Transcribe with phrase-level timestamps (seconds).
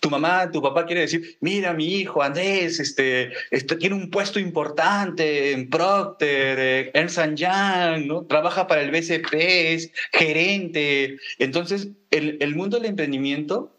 [0.00, 4.40] tu mamá, tu papá quiere decir, mira, mi hijo Andrés, este, este tiene un puesto
[4.40, 8.24] importante en Procter, en Ernst Young, ¿no?
[8.24, 11.18] Trabaja para el BCP, es gerente.
[11.38, 13.70] Entonces, el, el mundo del emprendimiento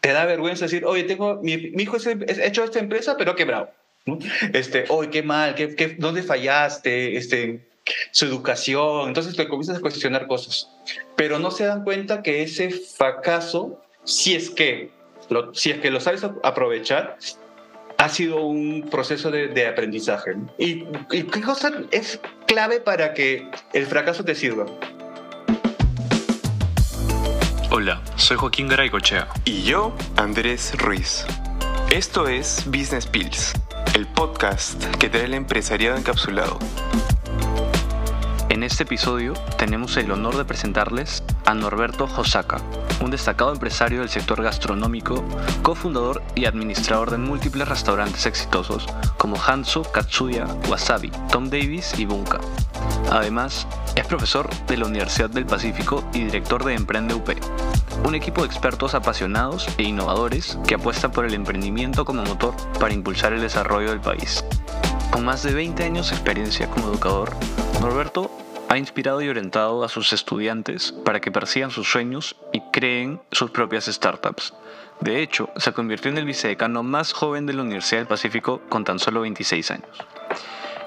[0.00, 3.70] te da vergüenza decir, oye, tengo, mi, mi hijo es, hecho esta empresa, pero quebrado.
[4.04, 4.18] ¿no?
[4.52, 7.16] Este, oye, qué mal, qué, qué, ¿dónde fallaste?
[7.16, 7.60] Este,
[8.10, 9.08] su educación.
[9.08, 10.68] Entonces te comienzas a cuestionar cosas.
[11.16, 14.90] Pero no se dan cuenta que ese fracaso, si es que
[15.32, 17.16] lo, si es que lo sabes aprovechar,
[17.98, 20.36] ha sido un proceso de, de aprendizaje.
[20.58, 24.66] ¿Y, ¿Y qué cosa es clave para que el fracaso te sirva?
[27.70, 29.28] Hola, soy Joaquín Garaycochea.
[29.44, 31.24] Y yo, Andrés Ruiz.
[31.90, 33.52] Esto es Business Pills,
[33.94, 36.58] el podcast que trae el empresariado encapsulado.
[38.48, 42.58] En este episodio tenemos el honor de presentarles a Norberto Josaka,
[43.00, 45.24] un destacado empresario del sector gastronómico,
[45.62, 52.40] cofundador y administrador de múltiples restaurantes exitosos como Hanzo, Katsuya, Wasabi, Tom Davis y Bunka.
[53.10, 57.30] Además, es profesor de la Universidad del Pacífico y director de Emprende UP,
[58.06, 62.94] un equipo de expertos apasionados e innovadores que apuesta por el emprendimiento como motor para
[62.94, 64.44] impulsar el desarrollo del país.
[65.10, 67.32] Con más de 20 años de experiencia como educador,
[67.80, 68.30] Norberto
[68.72, 73.50] ha inspirado y orientado a sus estudiantes para que persigan sus sueños y creen sus
[73.50, 74.54] propias startups.
[75.00, 78.84] De hecho, se convirtió en el vicedecano más joven de la Universidad del Pacífico con
[78.84, 79.98] tan solo 26 años.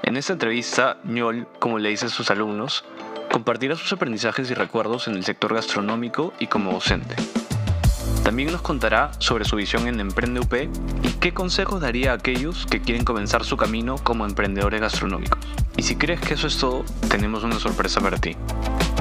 [0.02, 2.84] En esta entrevista, Ñol, como le dice sus alumnos,
[3.32, 7.16] compartirá sus aprendizajes y recuerdos en el sector gastronómico y como docente.
[8.26, 10.52] También nos contará sobre su visión en Emprende UP
[11.04, 15.40] y qué consejos daría a aquellos que quieren comenzar su camino como emprendedores gastronómicos.
[15.78, 18.36] Y si crees que eso es todo, tenemos una sorpresa para ti.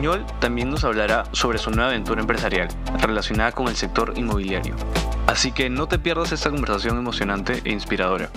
[0.02, 2.68] Ñol también nos hablará sobre su nueva aventura empresarial
[3.00, 4.76] relacionada con el sector inmobiliario.
[5.26, 8.28] Así que no te pierdas esta conversación emocionante e inspiradora.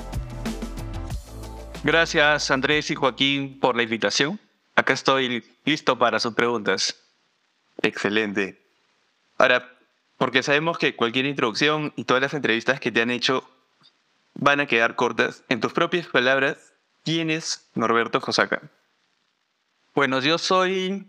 [1.83, 4.39] Gracias Andrés y Joaquín por la invitación.
[4.73, 6.95] Acá estoy listo para sus preguntas.
[7.81, 8.63] Excelente.
[9.37, 9.76] Ahora,
[10.17, 13.47] porque sabemos que cualquier introducción y todas las entrevistas que te han hecho
[14.33, 15.43] van a quedar cortas.
[15.49, 16.73] En tus propias palabras,
[17.03, 18.61] ¿quién es Norberto Josaka?
[19.93, 21.07] Bueno, yo soy,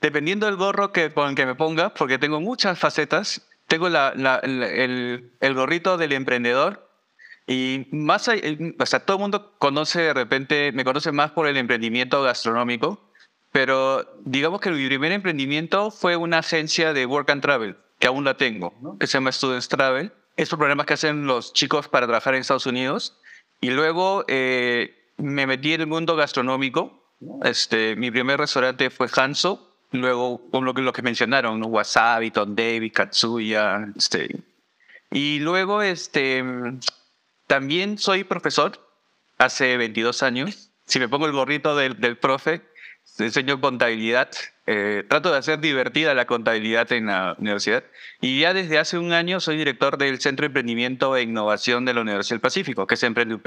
[0.00, 4.12] dependiendo del gorro que, con el que me ponga, porque tengo muchas facetas, tengo la,
[4.14, 6.88] la, el, el, gorrito del emprendedor
[7.46, 11.56] y más, o sea, todo el mundo conoce de repente, me conoce más por el
[11.56, 13.10] emprendimiento gastronómico,
[13.52, 18.22] pero digamos que mi primer emprendimiento fue una agencia de work and travel que aún
[18.22, 18.98] la tengo, ¿no?
[18.98, 20.12] que se llama Students Travel.
[20.36, 23.18] Estos programas que hacen los chicos para trabajar en Estados Unidos.
[23.62, 27.02] Y luego eh, me metí en el mundo gastronómico.
[27.44, 29.74] Este, mi primer restaurante fue Hanso.
[29.92, 31.68] Luego, con lo que, lo que mencionaron, ¿no?
[31.68, 33.86] Wasabi, Tom David, Katsuya.
[33.96, 34.36] Este.
[35.10, 36.44] Y luego, este,
[37.46, 38.86] también soy profesor
[39.38, 40.72] hace 22 años.
[40.84, 42.60] Si me pongo el gorrito del, del profe,
[43.18, 44.30] enseño contabilidad
[44.66, 47.84] eh, trato de hacer divertida la contabilidad en la universidad
[48.20, 51.94] y ya desde hace un año soy director del Centro de Emprendimiento e Innovación de
[51.94, 53.46] la Universidad del Pacífico, que es Emprende UP.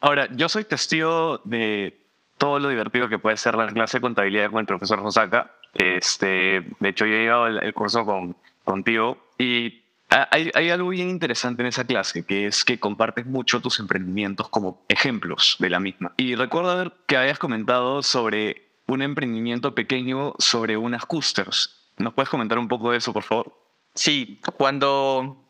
[0.00, 1.98] Ahora, yo soy testigo de
[2.38, 5.52] todo lo divertido que puede ser la clase de contabilidad con el profesor Rosaka.
[5.74, 10.88] Este, de hecho, yo he llevado el, el curso con, contigo y hay, hay, algo
[10.88, 15.70] bien interesante en esa clase, que es que compartes mucho tus emprendimientos como ejemplos de
[15.70, 16.12] la misma.
[16.16, 21.76] Y recuerdo que habías comentado sobre un emprendimiento pequeño sobre unas custers.
[21.98, 23.54] ¿Nos puedes comentar un poco de eso, por favor?
[23.94, 25.44] Sí, cuando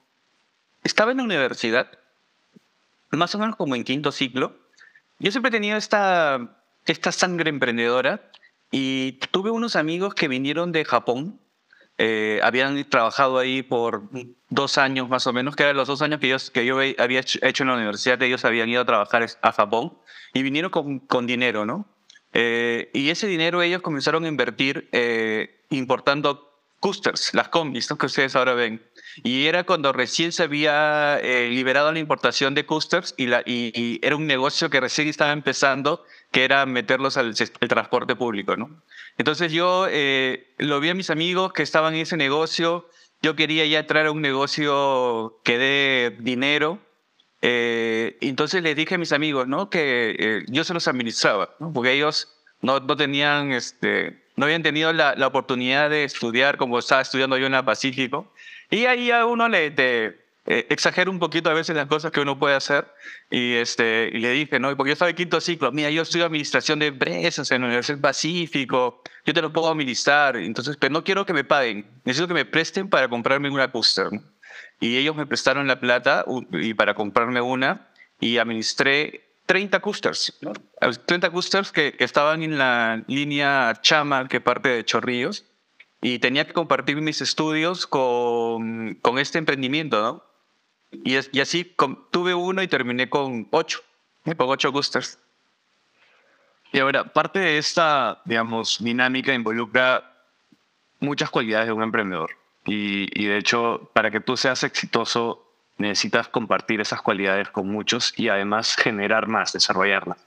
[0.82, 1.88] estaba en la universidad,
[3.10, 4.56] más o menos como en quinto ciclo,
[5.18, 8.30] yo siempre he tenido esta, esta sangre emprendedora
[8.70, 11.40] y tuve unos amigos que vinieron de Japón.
[11.96, 14.04] Eh, habían trabajado ahí por
[14.50, 17.20] dos años más o menos, que eran los dos años que yo, que yo había
[17.20, 19.98] hecho en la universidad, ellos habían ido a trabajar a Japón
[20.32, 21.86] y vinieron con, con dinero, ¿no?
[22.32, 26.48] Eh, y ese dinero ellos comenzaron a invertir eh, importando
[26.80, 28.82] coasters, las combis que ustedes ahora ven.
[29.24, 33.72] Y era cuando recién se había eh, liberado la importación de coasters y, la, y,
[33.74, 38.56] y, era un negocio que recién estaba empezando, que era meterlos al el transporte público.
[38.56, 38.82] ¿no?
[39.16, 42.88] Entonces yo eh, lo vi a mis amigos que estaban en ese negocio,
[43.20, 46.78] yo quería ya a un negocio que dé dinero
[47.42, 49.70] eh, entonces les dije a mis amigos, ¿no?
[49.70, 51.72] Que eh, yo se los administraba, ¿no?
[51.72, 52.28] Porque ellos
[52.60, 57.38] no, no tenían, este, no habían tenido la, la, oportunidad de estudiar como estaba estudiando
[57.38, 58.32] yo en el Pacífico.
[58.70, 60.16] Y ahí a uno le te,
[60.50, 62.88] eh, exagera un poquito a veces las cosas que uno puede hacer.
[63.30, 64.74] Y, este, y le dije, ¿no?
[64.78, 68.00] Porque yo estaba en quinto ciclo, mira, yo estudio administración de empresas en la Universidad
[68.00, 72.32] Pacífico, yo te lo puedo administrar, entonces, pero no quiero que me paguen, necesito que
[72.32, 74.22] me presten para comprarme una booster, ¿no?
[74.80, 77.88] Y ellos me prestaron la plata y para comprarme una
[78.20, 80.52] y administré 30 clusters, ¿no?
[81.06, 85.44] 30 clusters que, que estaban en la línea Chama que parte de Chorrillos
[86.00, 90.24] y tenía que compartir mis estudios con, con este emprendimiento, ¿no?
[91.04, 93.80] Y, es- y así com- tuve uno y terminé con ocho,
[94.24, 94.34] ¿eh?
[94.34, 95.18] con ocho boosters.
[96.72, 100.12] Y ahora, parte de esta, digamos, dinámica involucra
[101.00, 102.30] muchas cualidades de un emprendedor.
[102.68, 105.44] Y, de hecho, para que tú seas exitoso,
[105.78, 110.18] necesitas compartir esas cualidades con muchos y además generar más, desarrollarlas.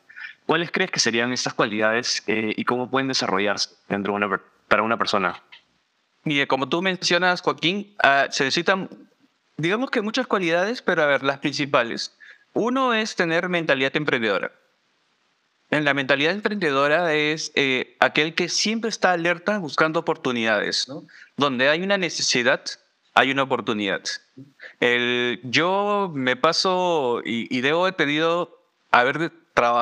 [0.46, 4.82] ¿Cuáles crees que serían estas cualidades eh, y cómo pueden desarrollarse dentro de una, para
[4.82, 5.42] una persona?
[6.26, 8.90] Y eh, como tú mencionas, Joaquín, ah, se necesitan,
[9.58, 12.18] digamos que muchas cualidades, pero a ver, las principales.
[12.54, 14.52] Uno es tener mentalidad emprendedora.
[15.72, 20.88] En la mentalidad emprendedora es eh, aquel que siempre está alerta buscando oportunidades.
[20.90, 21.08] ¿no?
[21.38, 22.62] Donde hay una necesidad,
[23.14, 24.02] hay una oportunidad.
[24.82, 28.60] El, yo me paso y, y debo haber tenido,
[28.92, 29.32] haber,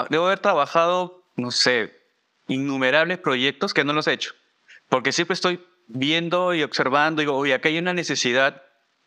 [0.10, 2.00] debo haber trabajado, no sé,
[2.48, 4.34] innumerables proyectos que no los he hecho.
[4.90, 8.62] Porque siempre estoy viendo y observando, digo, oye, acá hay una necesidad,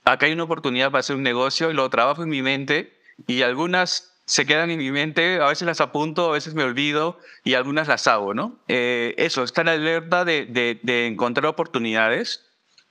[0.05, 3.43] acá hay una oportunidad para hacer un negocio, y lo trabajo en mi mente, y
[3.43, 7.55] algunas se quedan en mi mente, a veces las apunto, a veces me olvido, y
[7.55, 8.57] algunas las hago, ¿no?
[8.69, 12.45] Eh, eso, estar alerta de, de- de encontrar oportunidades.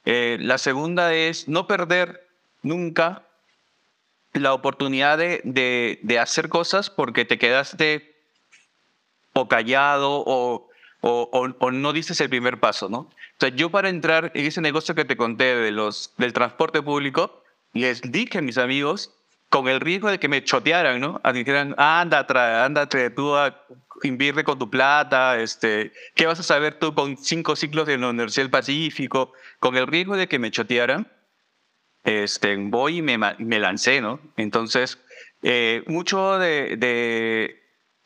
[0.06, 2.28] Eh, la segunda es no perder
[2.64, 3.24] nunca
[4.34, 8.16] la oportunidad de, de- de hacer cosas porque te quedaste
[9.34, 10.70] o callado o,
[11.02, 13.10] o, o- o no dices el primer paso, ¿no?
[13.34, 17.44] Entonces yo para entrar en ese negocio que te conté de los, del transporte público,
[17.74, 19.14] les dije a mis amigos,
[19.52, 21.22] con el riesgo de que me chotearan, ¿no?
[21.34, 22.26] Dijeran, anda,
[22.64, 23.64] anda, tú a-
[24.02, 28.10] invierte con tu plata, este, ¿qué vas a saber tú con cinco ciclos de la
[28.10, 29.34] Universidad del Pacífico?
[29.60, 31.12] Con el riesgo de que me chotearan,
[32.06, 34.22] este, voy y me, me lancé, ¿no?
[34.38, 34.98] Entonces,
[35.44, 37.62] eh, de,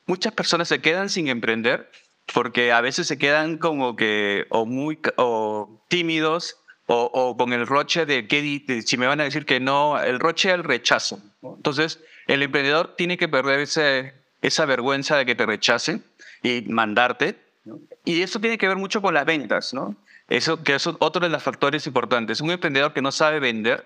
[0.08, 1.92] muchas personas se quedan sin emprender
[2.34, 7.66] porque a veces se quedan como que o muy o tímidos o, o con el
[7.68, 11.20] roche de, di- de si me van a decir que no, el roche al rechazo.
[11.42, 11.56] ¿no?
[11.56, 16.04] Entonces, el emprendedor tiene que perder ese, esa vergüenza de que te rechacen
[16.44, 17.36] y mandarte.
[17.64, 17.80] ¿no?
[18.04, 19.96] Y eso tiene que ver mucho con las ventas, ¿no?
[20.28, 22.42] Eso que es otro de los factores importantes.
[22.42, 23.86] Un emprendedor que no sabe vender,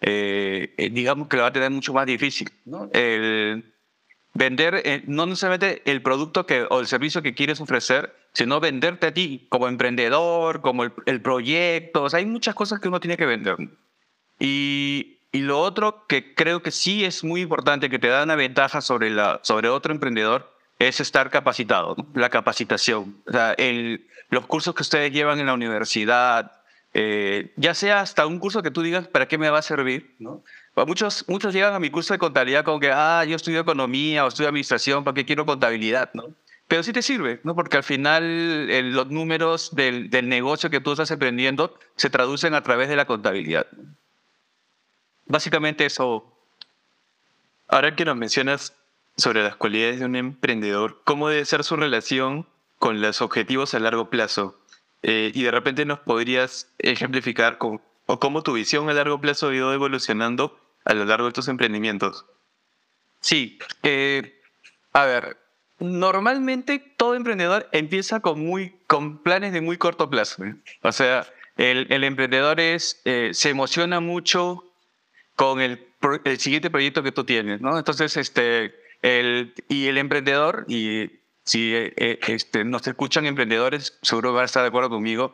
[0.00, 2.48] eh, eh, digamos que lo va a tener mucho más difícil.
[2.64, 2.88] ¿no?
[2.92, 3.71] El
[4.34, 9.08] vender eh, no necesariamente el producto que, o el servicio que quieres ofrecer, sino venderte
[9.08, 12.04] a ti como emprendedor, como el, el proyecto.
[12.04, 13.56] O sea, hay muchas cosas que uno tiene que vender.
[14.38, 18.36] Y, y lo otro que creo que sí es muy importante, que te da una
[18.36, 23.22] ventaja sobre, la, sobre otro emprendedor, es estar capacitado, la capacitación.
[23.26, 26.52] O sea, el, los cursos que ustedes llevan en la universidad,
[26.92, 30.14] eh, ya sea hasta un curso que tú digas, ¿para qué me va a servir?
[30.18, 30.42] ¿no?
[30.74, 34.24] Pues muchos, muchos llegan a mi curso de contabilidad como que, ah, yo estudio economía
[34.24, 36.10] o estudio administración, ¿para qué quiero contabilidad?
[36.14, 36.30] ¿no?
[36.66, 37.54] Pero sí te sirve, ¿no?
[37.54, 38.24] porque al final
[38.70, 42.96] eh, los números del, del negocio que tú estás emprendiendo se traducen a través de
[42.96, 43.66] la contabilidad.
[45.26, 46.26] Básicamente eso.
[47.68, 48.74] Ahora que nos mencionas
[49.16, 52.46] sobre las cualidades de un emprendedor, ¿cómo debe ser su relación
[52.78, 54.58] con los objetivos a largo plazo?
[55.02, 59.48] Eh, y de repente nos podrías ejemplificar con, o cómo tu visión a largo plazo
[59.48, 62.24] ha ido evolucionando a lo largo de tus emprendimientos.
[63.20, 63.58] Sí,
[64.92, 65.36] a ver,
[65.78, 70.44] normalmente todo emprendedor empieza con, muy, con planes de muy corto plazo.
[70.44, 70.54] ¿eh?
[70.82, 74.64] O sea, el, emprendedor es, eh, se emociona mucho
[75.36, 75.86] con el,
[76.24, 77.78] el siguiente proyecto que tú tienes, ¿no?
[77.78, 81.10] Entonces, este, el, y el emprendedor, y
[81.44, 85.32] si eh, este, nos escuchan emprendedores, seguro van a estar de acuerdo conmigo,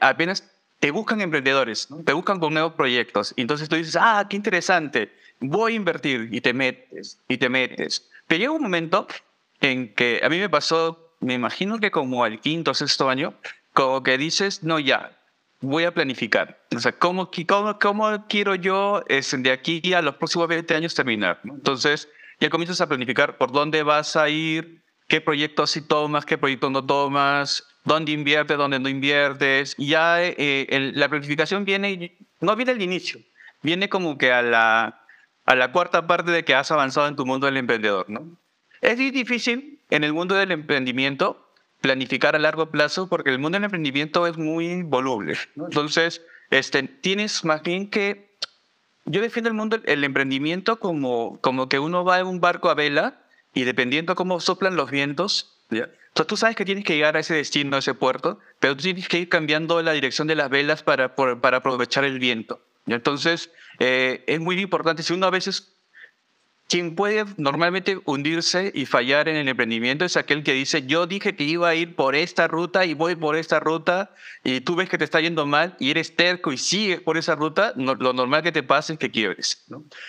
[0.00, 0.50] apenas
[0.84, 2.04] te buscan emprendedores, ¿no?
[2.04, 3.32] te buscan con nuevos proyectos.
[3.36, 7.48] Y entonces tú dices, ah, qué interesante, voy a invertir y te metes, y te
[7.48, 8.10] metes.
[8.26, 9.06] Pero llega un momento
[9.62, 13.32] en que a mí me pasó, me imagino que como al quinto o sexto año,
[13.72, 15.18] como que dices, no, ya,
[15.62, 16.62] voy a planificar.
[16.76, 20.94] O sea, ¿cómo, cómo, cómo quiero yo es, de aquí a los próximos 20 años
[20.94, 21.40] terminar?
[21.44, 21.54] ¿no?
[21.54, 22.10] Entonces,
[22.40, 26.70] ya comienzas a planificar por dónde vas a ir, qué proyectos sí tomas, qué proyectos
[26.70, 29.74] no tomas, dónde inviertes, dónde no inviertes.
[29.78, 33.20] Ya eh, la planificación viene, no viene al inicio,
[33.62, 35.02] viene como que a la,
[35.44, 38.08] a la cuarta parte de que has avanzado en tu mundo del emprendedor.
[38.08, 38.36] ¿no?
[38.80, 41.40] Es difícil en el mundo del emprendimiento
[41.80, 45.36] planificar a largo plazo porque el mundo del emprendimiento es muy voluble.
[45.56, 48.32] Entonces, este, tienes más bien que...
[49.06, 52.74] Yo defiendo el mundo, el emprendimiento como, como que uno va en un barco a
[52.74, 53.20] vela
[53.52, 55.88] y dependiendo cómo soplan los vientos, ¿ya?
[56.08, 58.82] Entonces tú sabes que tienes que llegar a ese destino, a ese puerto, pero tú
[58.82, 62.60] tienes que ir cambiando la dirección de las velas para, por- para aprovechar el viento.
[62.86, 65.72] Entonces, eh, es muy importante, si uno a veces
[66.68, 71.36] quien puede normalmente hundirse y fallar en el emprendimiento es aquel que dice, yo dije
[71.36, 74.88] que iba a ir por esta ruta y voy por esta ruta y tú ves
[74.88, 78.42] que te está yendo mal y eres terco y sigues por esa ruta, lo normal
[78.42, 79.64] que te pasa es que quiebres.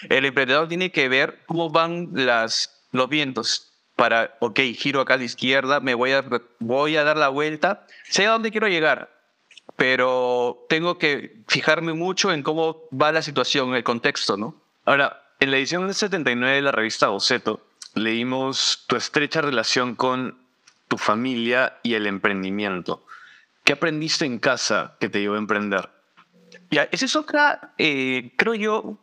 [0.09, 5.17] El emprendedor tiene que ver cómo van las, los vientos para, ok, giro acá a
[5.17, 6.23] la izquierda, me voy a,
[6.59, 9.09] voy a dar la vuelta, sé a dónde quiero llegar,
[9.75, 14.55] pero tengo que fijarme mucho en cómo va la situación, el contexto, ¿no?
[14.85, 20.37] Ahora, en la edición del 79 de la revista Boceto, leímos tu estrecha relación con
[20.87, 23.05] tu familia y el emprendimiento.
[23.63, 25.89] ¿Qué aprendiste en casa que te llevó a emprender?
[26.69, 28.97] Ya, esa es otra, eh, creo yo,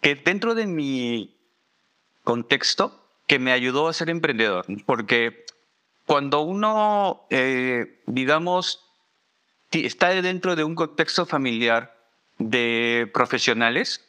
[0.00, 1.36] que dentro de mi
[2.22, 4.66] contexto, que me ayudó a ser emprendedor.
[4.86, 5.44] Porque
[6.06, 8.84] cuando uno, eh, digamos,
[9.70, 11.94] está dentro de un contexto familiar
[12.38, 14.04] de profesionales,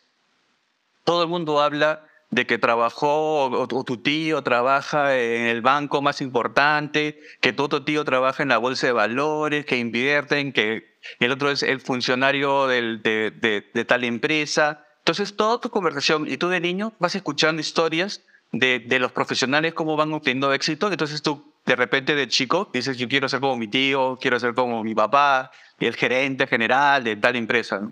[1.04, 6.22] todo el mundo habla de que trabajó o, tu tío trabaja en el banco más
[6.22, 10.88] importante, que tu otro tío trabaja en la bolsa de valores, que invierten, que
[11.20, 14.86] el otro es el funcionario de, tal empresa.
[15.00, 19.74] Entonces, toda tu conversación, y tú de niño vas escuchando historias de, de los profesionales,
[19.74, 20.92] cómo van obteniendo éxito.
[20.92, 24.54] Entonces tú, de repente, de chico, dices, yo quiero ser como mi tío, quiero ser
[24.54, 27.80] como mi papá, el gerente general de tal empresa.
[27.80, 27.92] ¿no?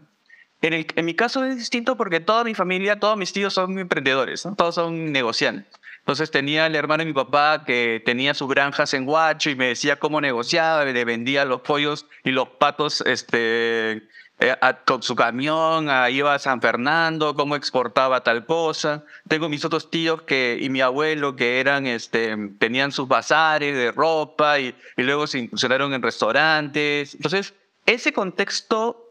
[0.62, 4.76] En, mi caso es distinto porque toda mi familia, todos mis tíos son emprendedores, todos
[4.76, 5.68] son negociantes.
[6.00, 9.68] Entonces tenía el hermano de mi papá que tenía sus granjas en Huacho y me
[9.68, 14.08] decía cómo negociaba, le vendía los pollos y los patos este,
[14.40, 19.04] eh, con su camión, iba a San Fernando, cómo exportaba tal cosa.
[19.28, 23.92] Tengo mis otros tíos que, y mi abuelo que eran, este, tenían sus bazares de
[23.92, 27.16] ropa y, y luego se incursionaron en restaurantes.
[27.16, 27.54] Entonces,
[27.86, 29.08] ese contexto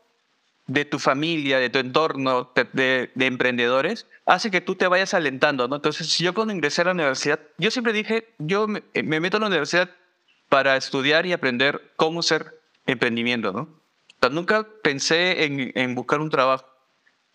[0.67, 5.77] de tu familia, de tu entorno de, emprendedores, hace que tú te vayas alentando, ¿no?
[5.77, 9.41] Entonces, yo cuando ingresé a la universidad, yo siempre dije, yo me, eh, meto a
[9.41, 9.91] la universidad
[10.49, 13.69] para estudiar y aprender cómo ser emprendimiento, ¿no?
[14.31, 16.67] Nunca pensé en, en, buscar un trabajo,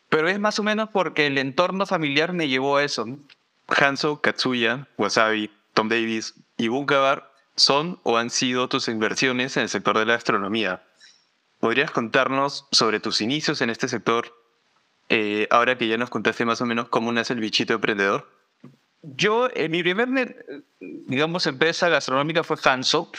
[0.10, 3.20] pero es más o menos porque el entorno familiar me llevó a eso, ¿no?
[3.68, 9.70] Hanso, Katsuya, Wasabi, Tom Davis y Bunkabar son o han sido tus inversiones en el
[9.70, 10.84] sector de la astronomía
[11.62, 14.36] ¿Podrías contarnos sobre tus inicios en este sector,
[15.10, 18.28] eh, ahora que ya nos contaste más o menos cómo nace el bichito emprendedor?
[19.04, 23.12] Yo, eh, mi primer, digamos, empresa gastronómica fue Hanso.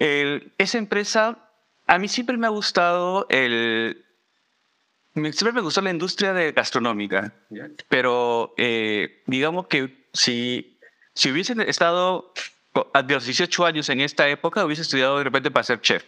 [0.00, 1.48] esa empresa,
[1.86, 4.04] a mí siempre me ha gustado el...
[5.14, 7.32] Siempre me gustó la industria de gastronómica,
[7.88, 10.76] pero eh, digamos que si,
[11.12, 12.32] si hubiese estado
[12.92, 16.04] a los 18 años en esta época, hubiese estudiado de repente para ser chef.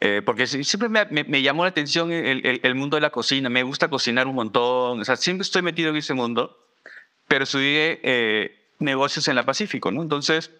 [0.00, 4.26] Eh, porque siempre me, llamó la atención el, mundo de la cocina, me gusta cocinar
[4.26, 6.58] un montón, o sea, siempre estoy metido en ese mundo,
[7.28, 10.02] pero estudié eh, negocios en la Pacífico, ¿no?
[10.02, 10.50] Entonces,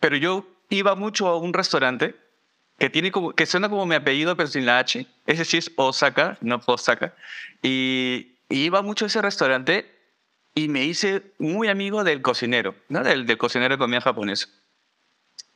[0.00, 2.16] pero yo iba mucho a un restaurante
[2.78, 5.70] que, tiene como, que suena como mi apellido, pero sin la H, ese sí es
[5.76, 7.14] Osaka, no Osaka,
[7.62, 9.90] y, iba mucho a ese restaurante
[10.54, 13.02] y me hice muy amigo del cocinero, ¿no?
[13.02, 14.48] Del, del cocinero de comida japonesa.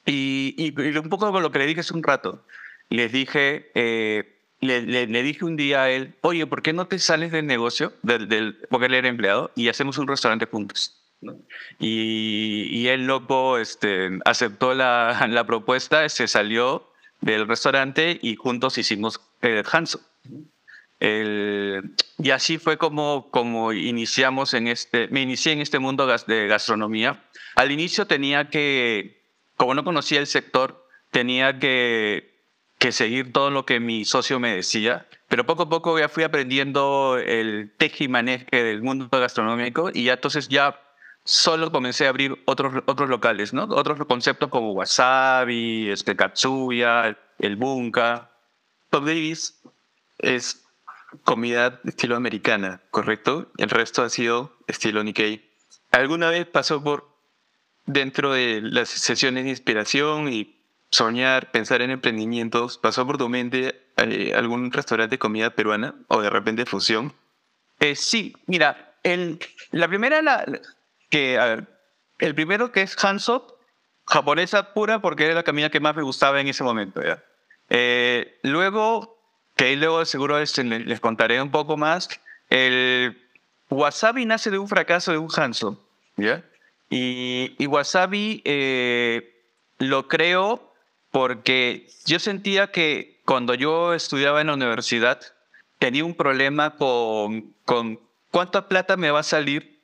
[0.06, 2.44] Y, y, un poco con lo que le dije hace un rato,
[2.88, 6.98] les dije, eh, le, le, dije un día a él, oye, ¿por qué no te
[6.98, 10.96] sales del negocio, del, del, porque él era empleado, y hacemos un restaurante juntos?
[11.78, 16.89] Y, y, él, loco, este, aceptó la, la, propuesta, se salió
[17.20, 20.00] del restaurante y juntos hicimos el Hanso.
[20.98, 26.46] El, y así fue como, como iniciamos en este, me inicié en este mundo de
[26.46, 27.24] gastronomía.
[27.56, 29.22] Al inicio tenía que,
[29.56, 32.30] como no conocía el sector, tenía que
[32.80, 36.24] que seguir todo lo que mi socio me decía, pero poco a poco ya fui
[36.24, 40.80] aprendiendo el tejimaneje del mundo gastronómico y ya entonces ya
[41.24, 43.64] solo comencé a abrir otros, otros locales, ¿no?
[43.64, 48.30] Otros conceptos como wasabi, este, katsuya, el bunka.
[48.90, 49.60] Top Davis
[50.18, 50.64] es
[51.24, 53.50] comida estilo americana, ¿correcto?
[53.58, 55.48] El resto ha sido estilo Nikkei.
[55.90, 57.08] ¿Alguna vez pasó por
[57.86, 60.56] dentro de las sesiones de inspiración y
[60.90, 66.20] soñar, pensar en emprendimientos, ¿pasó por tu mente eh, algún restaurante de comida peruana o
[66.20, 67.12] de repente fusión?
[67.78, 69.38] Eh, sí, mira, el,
[69.70, 70.44] la primera, la,
[71.10, 71.66] que, a ver,
[72.18, 73.52] el primero que es Hansop,
[74.06, 77.02] japonesa pura porque era la comida que más me gustaba en ese momento.
[77.02, 77.22] ¿ya?
[77.68, 79.18] Eh, luego,
[79.56, 82.08] que luego seguro este, les, contaré un poco más,
[82.48, 83.20] el
[83.68, 85.78] wasabi nace de un fracaso de un Hansop.
[86.16, 86.42] ¿ya?
[86.88, 88.42] Y, y wasabi
[89.78, 90.72] lo creo
[91.10, 95.20] porque yo sentía que cuando yo estudiaba en la universidad,
[95.78, 98.00] tenía un problema con, con
[98.30, 99.79] cuánta plata me va a salir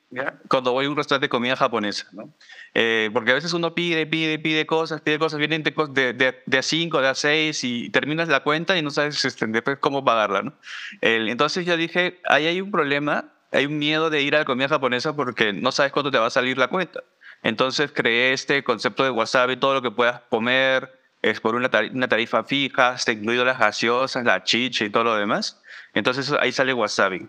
[0.47, 2.33] cuando voy a un restaurante de comida japonesa, ¿no?
[2.73, 6.57] Eh, porque a veces uno pide, pide, pide cosas, pide cosas, vienen de, de, de,
[6.57, 10.05] a 5, de a 6 y terminas la cuenta y no sabes este, después cómo
[10.05, 10.53] pagarla, ¿no?
[11.01, 14.69] entonces yo dije, ahí hay un problema, hay un miedo de ir a la comida
[14.69, 17.03] japonesa porque no sabes cuánto te va a salir la cuenta.
[17.43, 22.07] Entonces creé este concepto de wasabi, todo lo que puedas comer es por una, una
[22.07, 25.61] tarifa fija, está incluido las gaseosas, la chicha y todo lo demás.
[25.93, 27.27] Entonces ahí sale wasabi.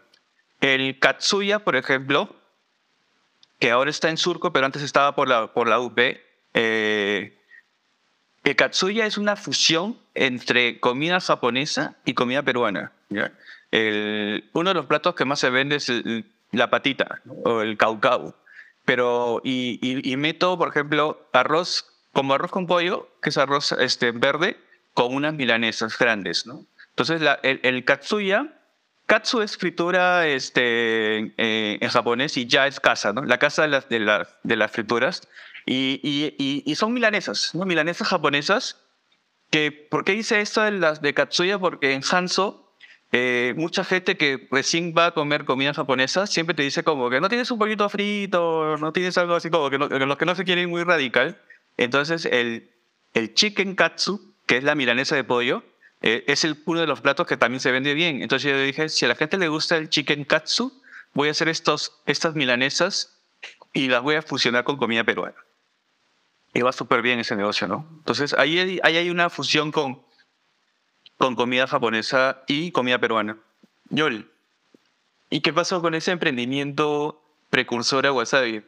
[0.60, 2.34] El katsuya, por ejemplo,
[3.58, 5.98] que ahora está en Surco, pero antes estaba por la, por la UP.
[6.54, 7.36] Eh,
[8.44, 12.92] el katsuya es una fusión entre comida japonesa y comida peruana.
[13.10, 15.92] uno de los platos que más se vende es
[16.52, 18.34] la patita o el caucau.
[18.84, 21.84] Pero, y, y, meto, por ejemplo, arroz,
[22.14, 24.56] como arroz con pollo, que es arroz este, verde,
[24.94, 26.46] con unas milanesas grandes.
[26.46, 26.64] ¿no?
[26.90, 28.57] Entonces, el, el katsuya
[29.08, 33.24] Katsu es fritura este, eh, en japonés y ya es casa, ¿no?
[33.24, 35.26] La casa de las, de de las frituras.
[35.64, 37.64] Y, y, y, son milanesas, ¿no?
[37.64, 38.84] Milanesas japonesas.
[39.48, 41.58] Que, ¿Por qué hice esto de las de Katsuya?
[41.58, 42.74] Porque en Hanzo,
[43.12, 47.22] eh, mucha gente que recién va a comer comida japonesa siempre te dice como que
[47.22, 50.44] no tienes un poquito frito, no tienes algo así como que, los que no se
[50.44, 51.40] quieren muy radical.
[51.78, 52.70] Entonces, el,
[53.14, 55.62] el chicken katsu, que es la milanesa de pollo,
[56.00, 58.22] eh, es el, uno de los platos que también se vende bien.
[58.22, 60.72] Entonces yo dije, si a la gente le gusta el chicken katsu,
[61.14, 63.18] voy a hacer estos, estas milanesas
[63.72, 65.36] y las voy a fusionar con comida peruana.
[66.54, 67.86] Y va súper bien ese negocio, ¿no?
[67.98, 70.02] Entonces ahí hay, ahí hay una fusión con,
[71.18, 73.36] con comida japonesa y comida peruana.
[73.90, 74.30] Yol,
[75.30, 78.62] ¿y qué pasó con ese emprendimiento precursor a Wasabi?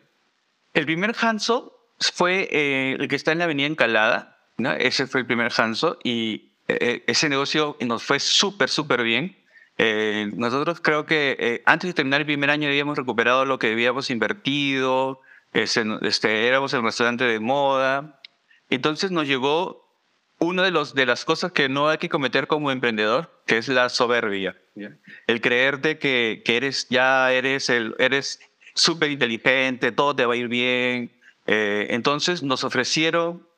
[0.75, 4.73] El primer Hanso fue eh, el que está en la avenida Encalada, ¿no?
[4.73, 6.50] ese fue el primer Hanso y
[6.81, 9.37] eh, ese negocio nos fue súper, súper bien.
[9.79, 13.73] Eh, nosotros creo que eh, antes de terminar el primer año habíamos recuperado lo que
[13.73, 15.21] habíamos invertido,
[15.53, 18.21] este, éramos el restaurante de moda.
[18.69, 19.89] Entonces nos llegó
[20.39, 23.69] una de, los, de las cosas que no hay que cometer como emprendedor, que es
[23.69, 24.57] la soberbia.
[25.27, 28.41] El creerte que, que, eres, ya eres, el, eres
[28.75, 31.13] súper inteligente, todo te va a ir bien.
[31.47, 33.50] entonces nos ofrecieron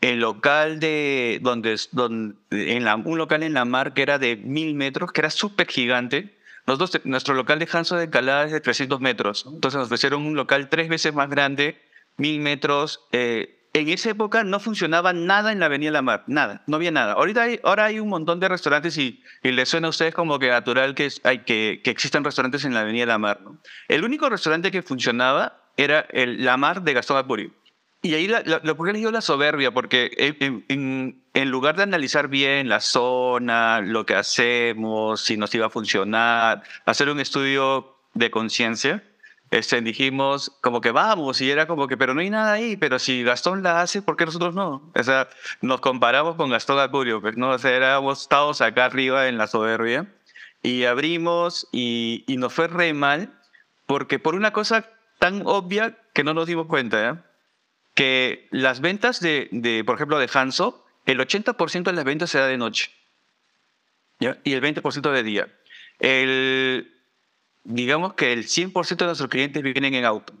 [0.00, 4.36] el local de donde, donde en la, un local en la mar que era de
[4.36, 6.38] mil metros, que era súper gigante.
[6.66, 9.46] Nosotros, nuestro local de Hanso de Calada es de 300 metros.
[9.46, 11.80] Entonces nos ofrecieron un local tres veces más grande,
[12.16, 13.00] mil metros.
[13.12, 16.90] Eh, en esa época no funcionaba nada en la Avenida La Mar, nada, no había
[16.90, 17.12] nada.
[17.12, 20.48] Ahorita hay, ahora hay un montón de restaurantes y, les suena a ustedes como que
[20.48, 23.40] natural que, hay, que, que existan restaurantes en la Avenida La Mar.
[23.86, 27.52] El único restaurante que funcionaba era el La Mar de Gastón Apurio.
[28.02, 29.72] Y ahí la, la, ¿por les la soberbia?
[29.72, 35.66] Porque en, en, lugar de analizar bien la zona, lo que hacemos, si nos iba
[35.66, 39.04] a funcionar, hacer un estudio de conciencia,
[39.50, 42.98] este, dijimos como que vamos, y era como que, pero no hay nada ahí, pero
[42.98, 44.90] si Gastón la hace, ¿por qué nosotros no?
[44.94, 45.28] O sea,
[45.60, 47.50] nos comparamos con Gastón Acurio, pues, ¿no?
[47.50, 50.06] O sea, éramos, estábamos acá arriba en la soberbia,
[50.62, 53.30] y abrimos, y, y nos fue re mal,
[53.86, 57.14] porque por una cosa tan obvia que no nos dimos cuenta, ¿eh?
[58.00, 62.38] Que las ventas de, de por ejemplo, de Hanso, el 80% de las ventas se
[62.38, 62.90] da de noche
[64.20, 64.38] ¿ya?
[64.42, 65.48] y el 20% de día.
[65.98, 66.94] El,
[67.62, 70.32] digamos que el 100% de nuestros clientes vienen en auto.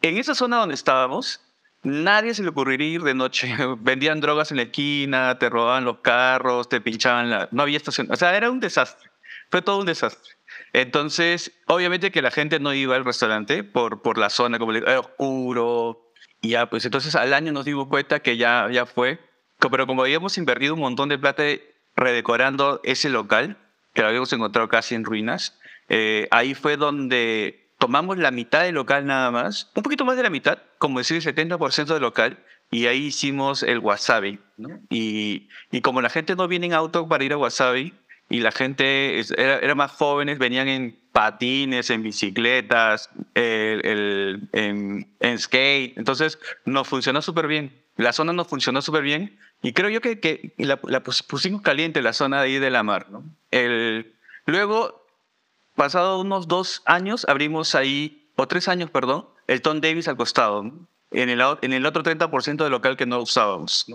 [0.00, 1.42] En esa zona donde estábamos,
[1.82, 3.54] nadie se le ocurriría ir de noche.
[3.80, 7.46] Vendían drogas en la esquina, te robaban los carros, te pinchaban la...
[7.52, 8.10] No había estación.
[8.10, 9.10] O sea, era un desastre.
[9.50, 10.32] Fue todo un desastre.
[10.72, 14.80] Entonces, obviamente que la gente no iba al restaurante por, por la zona, como le
[14.80, 16.03] digo, oscuro,
[16.44, 19.18] y ya, pues entonces al año nos dimos cuenta que ya, ya fue.
[19.58, 21.42] Pero como habíamos invertido un montón de plata
[21.96, 23.56] redecorando ese local,
[23.94, 28.74] que lo habíamos encontrado casi en ruinas, eh, ahí fue donde tomamos la mitad del
[28.74, 32.38] local nada más, un poquito más de la mitad, como decir el 70% del local,
[32.70, 34.38] y ahí hicimos el wasabi.
[34.90, 37.94] Y, y como la gente no viene en auto para ir a wasabi,
[38.28, 45.96] y la gente era, era más jóvenes, venían en patines, en bicicletas, el, en, skate.
[45.96, 47.72] Entonces, nos funcionó súper bien.
[47.96, 49.38] La zona nos funcionó súper bien.
[49.62, 53.06] Y creo yo que, que la, pusimos caliente, la zona de ahí de la mar.
[53.10, 53.22] ¿no?
[53.52, 54.12] El,
[54.44, 55.06] luego,
[55.76, 60.64] pasado unos dos años, abrimos ahí, o tres años, perdón, el Tom Davis al costado,
[61.12, 63.86] en, el, en el otro 30% del local que no usábamos.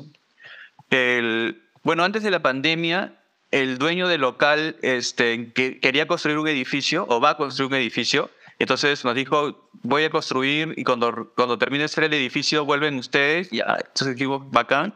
[0.89, 3.18] El, bueno, antes de la pandemia,
[3.51, 7.77] el dueño del local este, que quería construir un edificio o va a construir un
[7.77, 8.29] edificio.
[8.59, 12.97] Entonces nos dijo, voy a construir y cuando, cuando termine de hacer el edificio vuelven
[12.97, 13.49] ustedes.
[13.51, 14.93] Ya, entonces dijimos, bacán.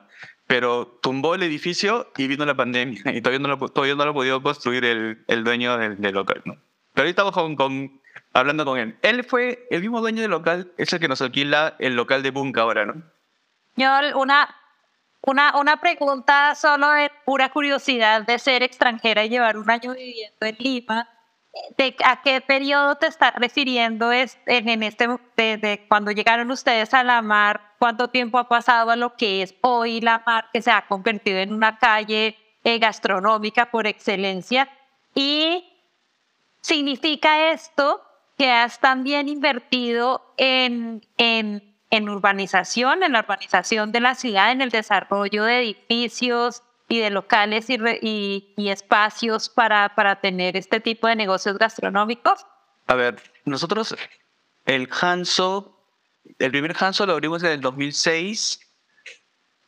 [0.47, 4.13] pero tumbó el edificio y vino la pandemia y todavía no lo, todavía no lo
[4.13, 6.41] podido construir el, el dueño del, del, local.
[6.45, 6.57] ¿no?
[6.93, 8.01] Pero ahorita estamos con,
[8.33, 8.97] hablando con él.
[9.01, 12.31] Él fue el mismo dueño del local, es el que nos alquila el local de
[12.31, 13.01] Bunka ahora, ¿no?
[13.75, 13.89] Yo,
[14.19, 14.55] una,
[15.25, 20.45] una, una pregunta solo de pura curiosidad de ser extranjera y llevar un año viviendo
[20.45, 21.09] en Lima.
[21.77, 25.07] ¿De ¿A qué periodo te estás refiriendo es, en, este,
[25.37, 27.73] de, cuando llegaron ustedes a la mar?
[27.77, 31.37] ¿Cuánto tiempo ha pasado a lo que es hoy la mar, que se ha convertido
[31.37, 34.67] en una calle eh, gastronómica por excelencia?
[35.13, 35.63] Y
[36.61, 38.01] significa esto
[38.37, 44.61] que has también invertido en, en, en urbanización, en la urbanización de la ciudad, en
[44.61, 51.07] el desarrollo de edificios, y de locales y, y, espacios para, para tener este tipo
[51.07, 52.45] de negocios gastronómicos?
[52.87, 53.95] A ver, nosotros
[54.65, 55.79] el Hanso,
[56.39, 58.59] el primer Hanso lo abrimos en el 2006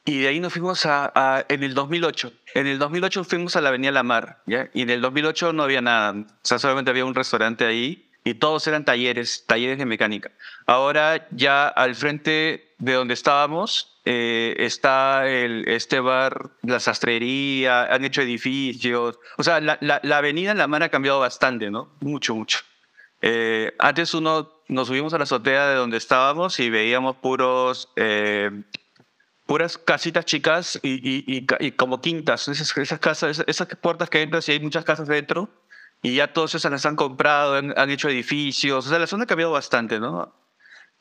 [0.06, 2.32] y de ahí nos fuimos a, en el 2008.
[2.54, 4.70] En el 2008 fuimos a la Avenida La Mar, ¿ya?
[4.74, 8.34] Y en el 2008 no había nada, o sea, solamente había un restaurante ahí y
[8.34, 10.32] todos eran talleres, talleres de mecánica.
[10.66, 18.04] Ahora ya al frente de donde estábamos eh, está el, este bar, la sastrería, han
[18.04, 19.20] hecho edificios.
[19.38, 21.96] O sea, la, la, avenida en La Mar ha cambiado bastante, ¿no?
[22.02, 22.60] Mucho, mucho.
[23.22, 28.50] Eh, antes uno, nos subimos a la azotea de donde estábamos y veíamos puros, eh,
[29.46, 32.48] puras casitas chicas y, y, y, como quintas.
[32.48, 35.48] Esas, esas casas, esas, puertas que entras y hay muchas casas dentro
[36.06, 38.86] y ya todas esas las han comprado, han, han hecho edificios.
[38.86, 40.32] O sea, la zona ha cambiado bastante, ¿no?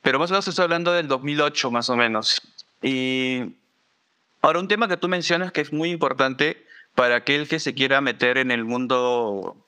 [0.00, 2.40] Pero más o menos estoy hablando del 2008, más o menos.
[2.80, 3.54] Y
[4.40, 6.64] ahora un tema que tú mencionas que es muy importante
[6.94, 9.62] para aquel que se quiera meter en el mundo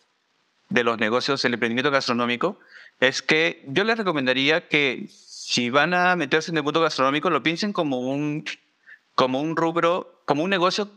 [0.70, 2.58] de los negocios, el emprendimiento gastronómico,
[3.00, 7.42] es que yo les recomendaría que si van a meterse en el mundo gastronómico, lo
[7.42, 8.46] piensen como un,
[9.14, 10.88] como un rubro, como un negocio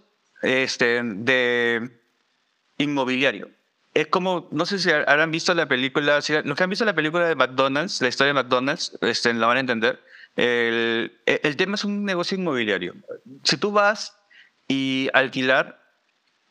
[0.42, 1.90] este, de
[2.78, 3.59] inmobiliario.
[4.00, 6.96] Es como, no sé si habrán visto la película, si los que han visto la
[6.96, 10.02] película de McDonald's, la historia de McDonald's, este, la van a entender.
[10.38, 12.96] El, el, tema es un negocio inmobiliario.
[13.44, 14.16] Si tú vas
[14.70, 15.84] y alquilar,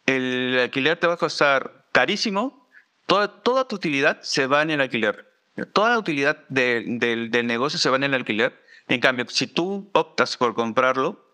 [0.05, 2.69] el alquiler te va a costar carísimo,
[3.07, 5.27] toda, toda tu utilidad se va en el alquiler.
[5.73, 6.85] Toda la utilidad de,
[7.31, 8.63] del negocio se va en el alquiler.
[8.89, 11.25] En cambio, si tú optas por comprarlo,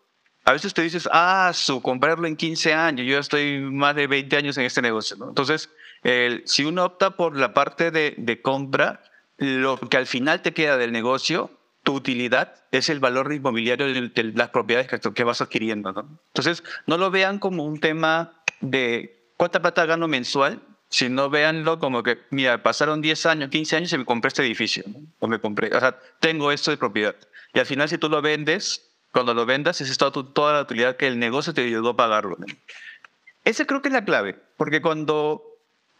[0.44, 4.37] a veces te dices, ah, su comprarlo en 15 años, yo estoy más de 20
[4.37, 5.16] años en este negocio.
[5.29, 5.70] Entonces,
[6.04, 9.02] el, si uno opta por la parte de, de compra,
[9.38, 11.50] lo que al final te queda del negocio
[11.84, 15.92] tu utilidad es el valor inmobiliario de, las propiedades que, vas adquiriendo.
[15.92, 16.18] ¿no?
[16.28, 22.02] Entonces, no lo vean como un tema de cuánta plata gano mensual, sino véanlo como
[22.02, 24.82] que, mira, pasaron 10 años, 15 años y me compré este edificio,
[25.20, 27.14] o me compré, o sea, tengo esto de propiedad.
[27.52, 30.96] Y al final, si tú lo vendes, cuando lo vendas, es toda, toda la utilidad
[30.96, 32.38] que el negocio te ayudó a pagarlo.
[33.44, 35.53] Esa creo que es la clave, porque cuando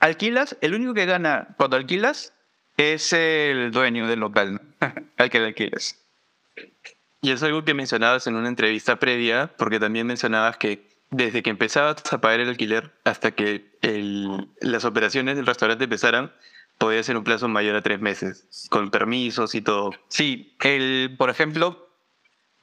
[0.05, 2.33] alquilas, el único que gana cuando alquilas
[2.77, 4.61] es el dueño del local
[5.17, 6.01] al que le alquiles.
[7.23, 11.51] Y es algo que mencionabas en una entrevista previa, porque también mencionabas que desde que
[11.51, 13.65] empezabas a pagar el alquiler hasta que
[14.61, 16.33] las operaciones del restaurante empezaran,
[16.77, 19.93] podía ser un plazo mayor a tres meses, con permisos y todo.
[20.09, 21.89] Sí, el, por ejemplo,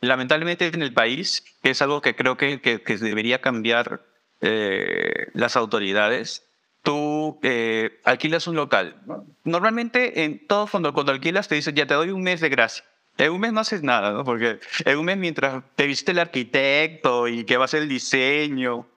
[0.02, 4.06] lamentablemente en el país es algo que creo que, que, debería cambiar
[4.42, 6.44] eh, las autoridades
[6.84, 9.02] tú eh, alquilas un local.
[9.44, 12.84] Normalmente en todo fondo cuando alquilas te dicen ya te doy un mes de gracia.
[13.18, 14.24] En un mes no haces nada, ¿no?
[14.24, 17.90] Porque en un mes mientras te viste el arquitecto y que va a ser el
[17.90, 18.88] diseño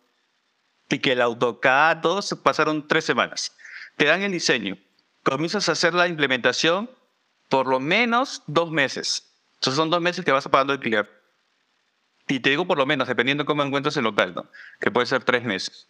[0.89, 3.57] y que el AutoCAD, todos pasaron tres semanas.
[3.97, 4.79] Te dan el diseño.
[5.23, 6.91] Comienzas a hacer la implementación
[7.49, 9.31] por lo menos dos meses.
[9.55, 11.11] Entonces son dos meses que vas pagando el alquiler.
[12.29, 14.47] Y te digo por lo menos, dependiendo cómo encuentras el local, ¿no?
[14.81, 15.89] Que puede ser tres meses.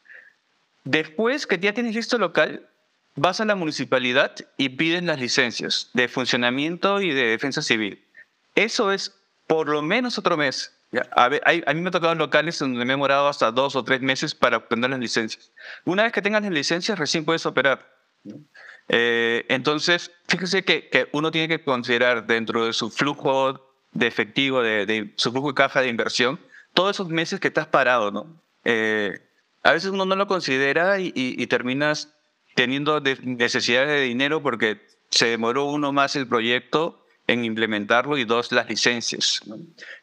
[0.85, 2.69] Después que ya tienes listo local,
[3.17, 8.05] vas a la municipalidad y piden las licencias de funcionamiento y de defensa civil.
[8.55, 9.15] Eso es
[9.47, 10.73] por lo menos otro mes.
[11.17, 11.29] A,
[11.75, 14.59] mí me ha tocado locales donde me he demorado hasta dos o tres meses para
[14.59, 15.53] obtener las licencias.
[15.85, 17.91] Una vez que tengas las licencias, recién puedes operar.
[18.89, 25.13] Eh, entonces, fíjese que, uno tiene que considerar dentro de su flujo de efectivo, de,
[25.17, 26.39] su flujo de caja de inversión,
[26.75, 28.41] todos esos meses que estás parado, ¿no?
[28.65, 29.21] Eh,
[29.65, 32.15] a veces uno no lo considera y, terminas
[32.55, 38.53] teniendo necesidad de dinero porque se demoró uno más el proyecto en implementarlo y dos
[38.53, 39.41] las licencias.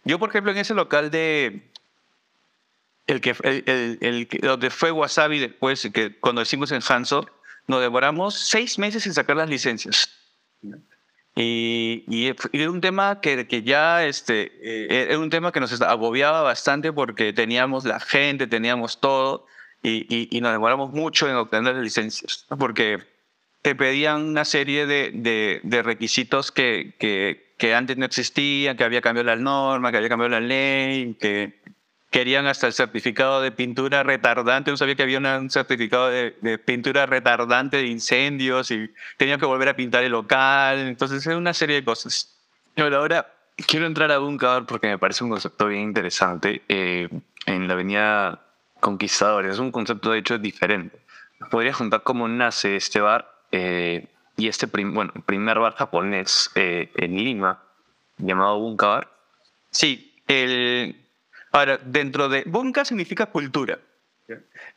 [0.03, 1.69] Yo, por ejemplo, en ese local de
[3.05, 7.27] el que el, el, donde fue Wasabi después, que cuando hicimos en Hanso,
[7.67, 10.09] nos demoramos seis meses en sacar las licencias.
[11.35, 15.81] Y, y, es un tema que, que ya, este, eh, era un tema que nos
[15.81, 19.45] agobiaba bastante porque teníamos la gente, teníamos todo
[19.81, 22.99] y, y, y nos demoramos mucho en obtener las licencias, porque
[23.61, 28.83] te pedían una serie de, de, de requisitos que, que, que, antes no existían, que
[28.83, 31.61] había cambiado la norma, que había cambiado la ley, que
[32.11, 36.57] querían hasta el certificado de pintura retardante, no sabía que había un certificado de, de,
[36.59, 41.53] pintura retardante de incendios y tenían que volver a pintar el local, entonces es una
[41.53, 42.37] serie de cosas.
[42.75, 47.09] Pero ahora quiero entrar a Bunker porque me parece un concepto bien interesante eh,
[47.45, 48.41] en la avenida
[48.79, 50.99] Conquistadores, es un concepto de hecho diferente.
[51.49, 56.91] Podría juntar cómo nace este bar eh, y este prim bueno, primer bar japonés eh,
[56.95, 57.63] en Lima
[58.17, 59.11] llamado Bunka Bar.
[59.69, 60.95] Sí, el,
[61.51, 63.79] Ahora, dentro de Bunka significa cultura.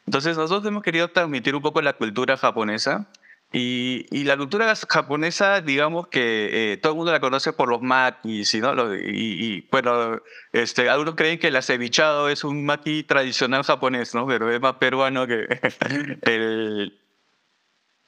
[0.06, 3.06] Entonces nosotros hemos querido transmitir un poco la cultura japonesa
[3.52, 7.80] y, y la cultura japonesa, digamos que eh, todo el mundo la conoce por los
[7.80, 8.94] makis, ¿no?
[8.96, 10.20] y, y, bueno,
[10.52, 14.26] este, algunos creen que el acevichado es un maki tradicional japonés, ¿no?
[14.26, 15.46] Pero es más peruano que
[16.22, 16.98] el...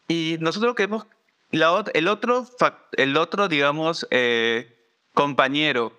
[0.09, 1.07] Y nosotros queremos,
[1.53, 2.45] la, el, otro,
[2.97, 4.77] el otro, digamos, eh,
[5.15, 5.93] compañero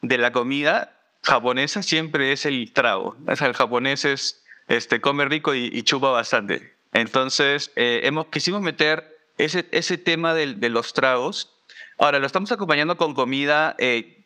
[0.00, 0.93] de la comida
[1.24, 3.16] japonesa siempre es el trago.
[3.26, 6.74] O sea, el japonés es, este, come rico y, y chupa bastante.
[6.92, 11.50] Entonces, eh, hemos, quisimos meter ese, ese tema de, de, los tragos.
[11.98, 13.74] Ahora, lo estamos acompañando con comida.
[13.78, 14.24] Eh,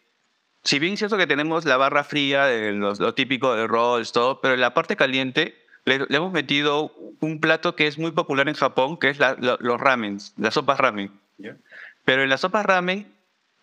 [0.64, 4.12] si bien es cierto que tenemos la barra fría, de lo, lo típico de rolls,
[4.12, 8.10] todo, pero en la parte caliente le, le, hemos metido un plato que es muy
[8.10, 11.10] popular en Japón, que es la, los ramen, las sopas ramen.
[11.38, 11.56] Yeah.
[12.04, 13.06] Pero en las sopas ramen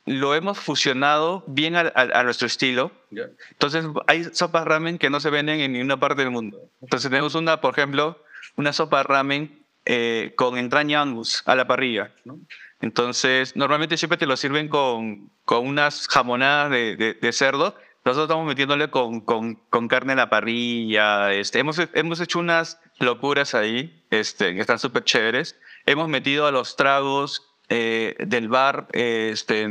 [0.05, 2.91] lo hemos fusionado bien a, a, a nuestro estilo.
[3.09, 3.29] Yeah.
[3.51, 6.59] Entonces, hay sopas ramen que no se venden en ninguna parte del mundo.
[6.81, 8.19] Entonces, tenemos una, por ejemplo,
[8.55, 12.11] una sopa ramen eh, con entraña angus a la parrilla.
[12.23, 12.39] ¿no?
[12.81, 17.75] Entonces, normalmente siempre te lo sirven con, con unas jamonadas de, de, de cerdo.
[18.03, 21.33] Nosotros estamos metiéndole con, con, con, carne a la parrilla.
[21.33, 25.55] Este, hemos, hemos hecho unas locuras ahí este, que están súper chéveres.
[25.85, 29.67] Hemos metido a los tragos eh, del bar, eh, este,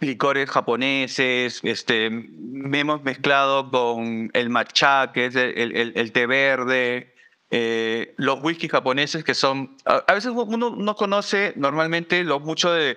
[0.00, 7.14] licores japoneses, este, hemos mezclado con el matcha, que es el, el, el té verde,
[7.50, 12.96] eh, los whisky japoneses que son, a, veces uno no conoce normalmente lo mucho de,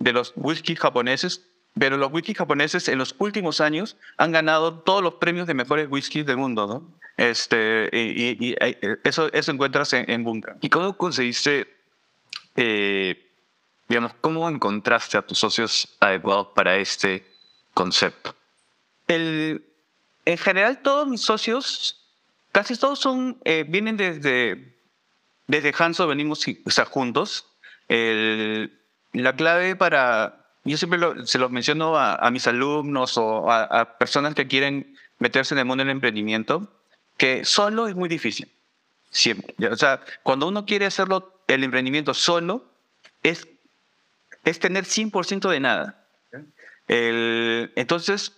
[0.00, 5.02] de los whisky japoneses, pero los whisky japoneses en los últimos años han ganado todos
[5.02, 6.98] los premios de mejores whiskies del mundo, ¿no?
[7.16, 8.56] Este, y, y
[9.04, 10.56] eso, eso encuentras en, en Bunka.
[10.60, 11.68] ¿Y cómo conseguiste
[12.56, 13.30] eh,
[13.88, 17.26] digamos, ¿cómo encontraste a tus socios adecuados para este
[17.74, 18.34] concepto?
[19.08, 19.64] El,
[20.24, 22.00] en general, todos mis socios,
[22.52, 24.76] casi todos son, eh, vienen desde,
[25.46, 27.46] desde Hanso, venimos o sea, juntos.
[27.88, 28.78] El,
[29.12, 33.64] la clave para, yo siempre lo, se los menciono a, a, mis alumnos o a,
[33.64, 36.72] a personas que quieren meterse en el mundo del emprendimiento,
[37.16, 38.50] que solo es muy difícil.
[39.10, 39.54] Siempre.
[39.68, 42.64] O sea, cuando uno quiere hacerlo el emprendimiento solo
[43.22, 43.48] es,
[44.44, 46.06] es tener 100% de nada.
[46.88, 48.32] El, entonces,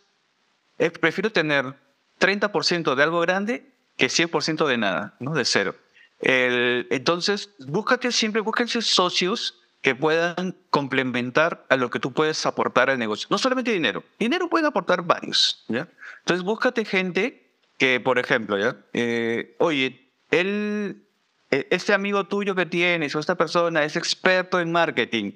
[0.78, 1.74] es, prefiero tener
[2.20, 5.34] 30% de algo grande que 100% de nada, ¿no?
[5.34, 5.76] de cero.
[6.20, 12.88] El, entonces, búscate siempre, búsquense socios que puedan complementar a lo que tú puedes aportar
[12.88, 13.28] al negocio.
[13.30, 15.64] No solamente dinero, dinero pueden aportar varios.
[15.68, 15.88] ¿ya?
[16.20, 18.76] Entonces, búscate gente que, por ejemplo, ¿ya?
[18.94, 21.03] Eh, oye, él
[21.70, 25.32] este amigo tuyo que tienes o esta persona es experto en marketing,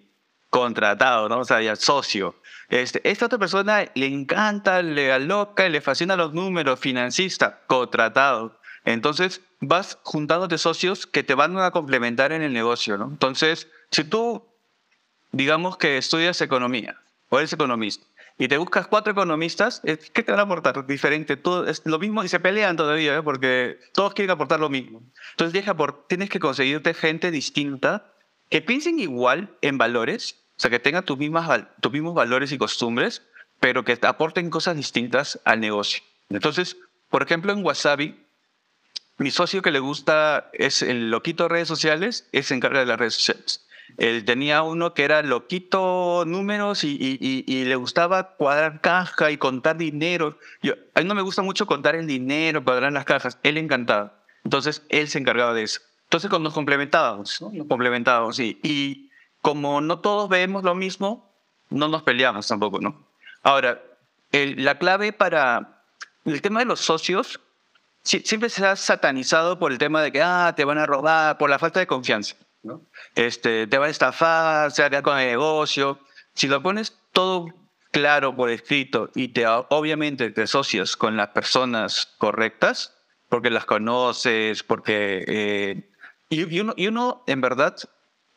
[0.50, 1.40] contratado, ¿no?
[1.40, 2.34] O sea, ya socio.
[2.68, 8.58] Este, esta otra persona le encanta, le aloca, le fascina los números, financista, contratado.
[8.84, 13.06] Entonces vas juntándote socios que te van a complementar en el negocio, ¿no?
[13.06, 14.44] Entonces, si tú,
[15.32, 18.07] digamos que estudias economía o eres economista
[18.38, 20.86] y te buscas cuatro economistas, ¿qué te van a aportar?
[20.86, 23.22] Diferente, todo es lo mismo y se pelean todavía, ¿eh?
[23.22, 25.02] porque todos quieren aportar lo mismo.
[25.32, 25.64] Entonces
[26.06, 28.12] tienes que conseguirte gente distinta
[28.48, 33.22] que piensen igual en valores, o sea, que tengan tus, mismos valores y costumbres,
[33.58, 36.02] pero que te aporten cosas distintas al negocio.
[36.30, 36.76] Entonces,
[37.10, 38.24] por ejemplo, en Wasabi,
[39.16, 42.86] mi socio que le gusta es el loquito de redes sociales, es se encarga de
[42.86, 43.66] las redes sociales.
[43.96, 50.38] Él tenía uno que era loquito números y, le gustaba cuadrar caja y contar dinero.
[50.62, 53.38] Yo, a él no me gusta mucho contar el dinero, cuadrar las cajas.
[53.42, 54.14] Él encantaba.
[54.44, 55.80] Entonces, él se encargaba de eso.
[56.04, 57.50] Entonces, nos complementábamos, ¿no?
[57.52, 58.38] Nos complementábamos.
[58.38, 59.10] Y
[59.42, 61.28] como no todos vemos lo mismo,
[61.70, 63.06] no nos peleamos tampoco, ¿no?
[63.42, 63.82] Ahora,
[64.32, 65.82] la clave para
[66.24, 67.40] el tema de los socios
[68.02, 71.50] siempre se ha satanizado por el tema de que ah, te van a robar, por
[71.50, 72.36] la falta de confianza.
[72.62, 72.82] ¿No?
[73.14, 75.98] Este, te va a estafar, se va a con el negocio.
[76.34, 77.48] Si lo pones todo
[77.90, 82.94] claro por escrito y te, obviamente te asocias con las personas correctas,
[83.28, 85.24] porque las conoces, porque...
[85.26, 85.90] Eh,
[86.30, 87.76] y, uno, y, uno, en verdad,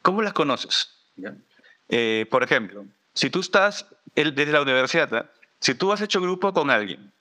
[0.02, 0.90] ¿cómo las conoces?
[1.90, 5.30] Eh, por ejemplo, si tú estás desde la universidad,
[5.60, 7.12] si tú has hecho grupo con alguien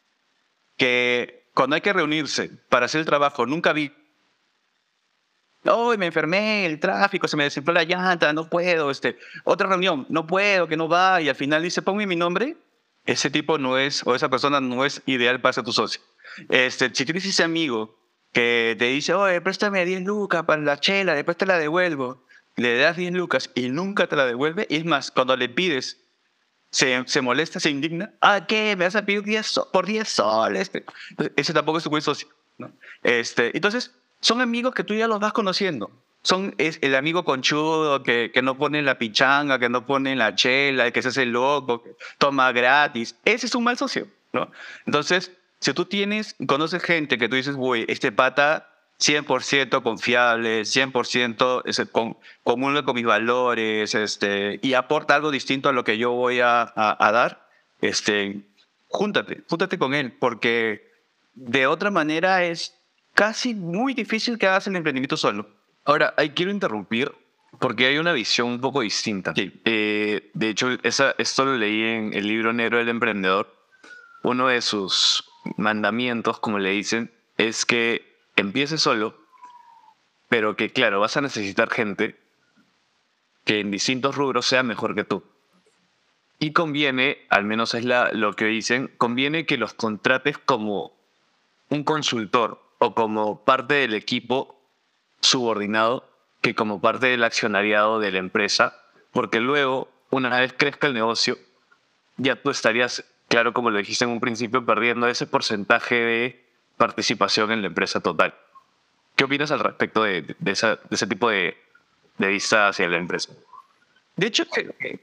[0.77, 3.93] que cuando hay que reunirse para hacer el trabajo nunca vi
[5.65, 8.91] Hoy me enfermé, el tráfico, se me desinfló la llanta, no puedo.
[8.91, 11.21] Este, otra reunión, no puedo, que no va.
[11.21, 12.57] Y al final dice, ponme mi nombre.
[13.05, 16.01] Ese tipo no es, o esa persona no es ideal para ser tu socio.
[16.49, 17.99] Este, si tienes ese amigo
[18.33, 22.25] que te dice, oye, préstame 10 lucas para la chela, después te la devuelvo,
[22.57, 25.99] le das 10 lucas y nunca te la devuelve, y es más, cuando le pides,
[26.71, 28.77] se, se molesta, se indigna, ¿a qué?
[28.77, 30.71] ¿Me vas a pedir 10 por 10 soles?
[31.37, 32.29] ese tampoco es tu buen socio.
[32.59, 32.73] ¿no?
[33.03, 35.91] Este, entonces, son amigos que tú ya los vas conociendo.
[36.23, 40.35] Son es el amigo conchudo que, que no pone la pichanga, que no pone la
[40.35, 43.17] chela, el que se hace loco, que toma gratis.
[43.25, 44.51] Ese es un mal socio, ¿no?
[44.85, 51.63] Entonces, si tú tienes, conoces gente que tú dices, uy, este pata 100% confiable, 100%
[51.65, 56.13] es con, común con mis valores, este, y aporta algo distinto a lo que yo
[56.13, 57.49] voy a, a, dar,
[57.81, 58.43] este,
[58.89, 60.91] júntate, júntate con él, porque
[61.35, 62.80] de otra manera es
[63.21, 65.47] casi muy difícil que hagas el emprendimiento solo.
[65.85, 67.13] Ahora, ahí quiero interrumpir
[67.59, 69.35] porque hay una visión un poco distinta.
[69.37, 73.55] Eh, de hecho, esa, esto lo leí en el libro negro del emprendedor.
[74.23, 79.19] Uno de sus mandamientos, como le dicen, es que empieces solo,
[80.31, 82.19] pero que, claro, vas a necesitar gente
[83.45, 85.25] que en distintos rubros sea mejor que tú.
[86.39, 90.99] Y conviene, al menos es la, lo que dicen, conviene que los contrates como
[91.69, 94.59] un consultor o como parte del equipo
[95.21, 96.09] subordinado
[96.41, 98.75] que como parte del accionariado de la empresa,
[99.13, 101.37] porque luego, una vez crezca el negocio,
[102.17, 106.45] ya tú estarías, claro, como lo dijiste en un principio, perdiendo ese porcentaje de
[106.79, 108.35] participación en la empresa total.
[109.15, 111.59] ¿Qué opinas al respecto de, de, ese tipo de,
[112.17, 113.35] de, vista hacia la empresa?
[114.17, 115.01] De hecho, que,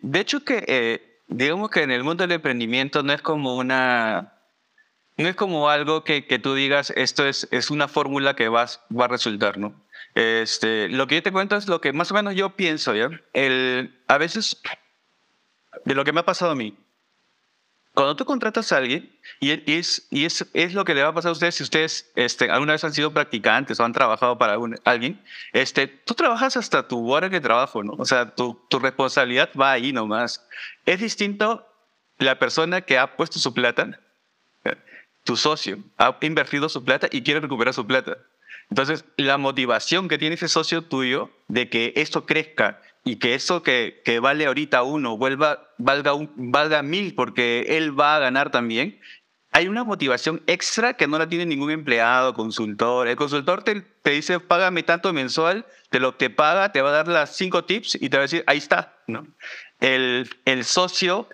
[0.00, 4.35] de hecho que eh, digamos que en el mundo del emprendimiento no es como una
[5.16, 8.80] no es como algo que, que tú digas, esto es, es una fórmula que vas,
[8.96, 9.74] va a resultar, ¿no?
[10.14, 13.10] Este, lo que yo te cuento es lo que más o menos yo pienso, ¿ya?
[13.32, 14.60] El, a veces,
[15.84, 16.76] de lo que me ha pasado a mí,
[17.94, 21.14] cuando tú contratas a alguien, y, es, y es, es, lo que le va a
[21.14, 24.58] pasar a ustedes si ustedes este, alguna vez han sido practicantes o han trabajado para
[24.84, 25.22] alguien,
[25.54, 27.94] este, tú trabajas hasta tu hora de trabajo, ¿no?
[27.94, 30.46] O sea, tu, tu responsabilidad va ahí nomás.
[30.84, 31.66] Es distinto
[32.18, 33.98] la persona que ha puesto su plata
[35.26, 38.16] tu socio ha invertido su plata y quiere recuperar su plata.
[38.70, 43.62] Entonces, la motivación que tiene ese socio tuyo de que esto crezca y que eso
[43.62, 48.50] que, que vale ahorita uno vuelva, valga, un, valga mil porque él va a ganar
[48.50, 48.98] también,
[49.52, 53.08] hay una motivación extra que no la tiene ningún empleado, consultor.
[53.08, 56.92] El consultor te, te dice, págame tanto mensual, te lo te paga, te va a
[56.92, 58.98] dar las cinco tips y te va a decir, ahí está.
[59.06, 59.26] ¿no?
[59.80, 61.28] El, el socio,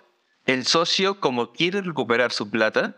[0.45, 2.95] el socio, como quiere recuperar su plata,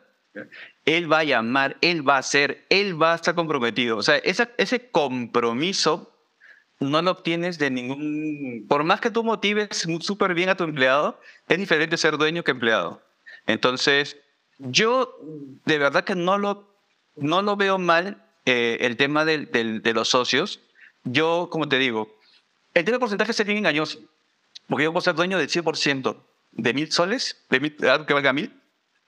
[0.86, 3.98] él va a llamar, Él va a hacer, Él va a estar comprometido.
[3.98, 6.14] O sea, ese compromiso
[6.80, 8.66] no lo obtienes de ningún...
[8.70, 12.52] Por más que tú motives súper bien a tu empleado, es diferente ser dueño que
[12.52, 13.02] empleado.
[13.48, 14.18] Entonces,
[14.60, 15.18] yo
[15.66, 16.70] de verdad que no lo,
[17.16, 20.60] no lo veo mal eh, el tema de los socios.
[21.04, 22.16] Yo, como te digo,
[22.76, 24.00] el tema de porcentaje es bien engañoso.
[24.68, 26.16] Porque yo puedo ser dueño del 100%
[26.52, 28.54] de mil soles, de algo que valga mil,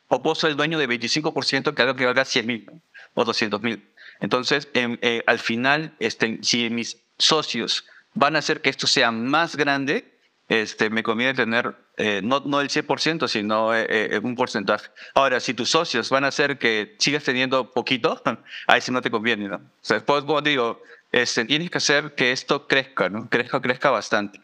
[0.07, 2.71] o puedo ser el dueño de 25% que haga que valga 100 mil
[3.13, 3.83] o 200 mil.
[4.19, 9.11] Entonces, em, eh, al final, este, si mis socios van a hacer que esto sea
[9.11, 10.13] más grande,
[10.47, 14.89] este, me conviene tener eh, no, no el 100%, sino eh, un porcentaje.
[15.13, 18.21] Ahora, si tus socios van a hacer que sigas teniendo poquito,
[18.67, 19.47] ahí sí no te conviene.
[19.47, 19.57] ¿no?
[19.57, 23.29] O sea, después, como digo, este, tienes que hacer que esto crezca, ¿no?
[23.29, 24.39] crezca, crezca bastante.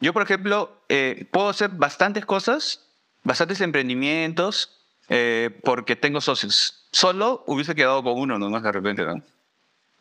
[0.00, 0.82] Yo, por ejemplo,
[1.30, 2.88] puedo hacer bastantes cosas,
[3.22, 4.79] bastantes emprendimientos,
[5.10, 6.86] eh, porque tengo socios.
[6.92, 9.22] Solo hubiese quedado con uno nomás de repente, ¿no?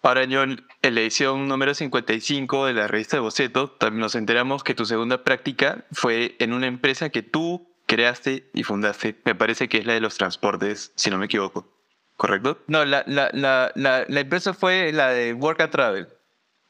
[0.01, 4.63] Ahora, John, en la edición número 55 de la revista de Boceto, también nos enteramos
[4.63, 9.19] que tu segunda práctica fue en una empresa que tú creaste y fundaste.
[9.25, 11.67] Me parece que es la de los transportes, si no me equivoco.
[12.15, 12.59] ¿Correcto?
[12.67, 16.07] No, la, la, la, la, empresa fue la de Work and Travel.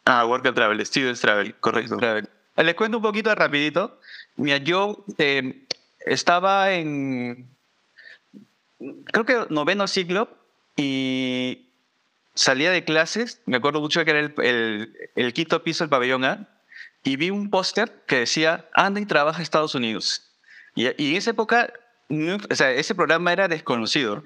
[0.06, 1.98] Ah, Work and Travel, Students Travel, correcto.
[1.98, 2.30] Travel.
[2.56, 4.00] Les cuento un poquito rapidito.
[4.38, 5.66] Mira, yo eh,
[6.06, 7.50] estaba en
[9.06, 10.30] creo que noveno siglo
[10.76, 11.70] y
[12.34, 16.24] salía de clases, me acuerdo mucho que era el, el, el quinto piso del pabellón
[16.24, 16.48] A,
[17.04, 20.32] y vi un póster que decía, anda y trabaja en Estados Unidos.
[20.76, 21.74] Y, y en esa época,
[22.10, 24.24] o sea, ese programa era desconocido.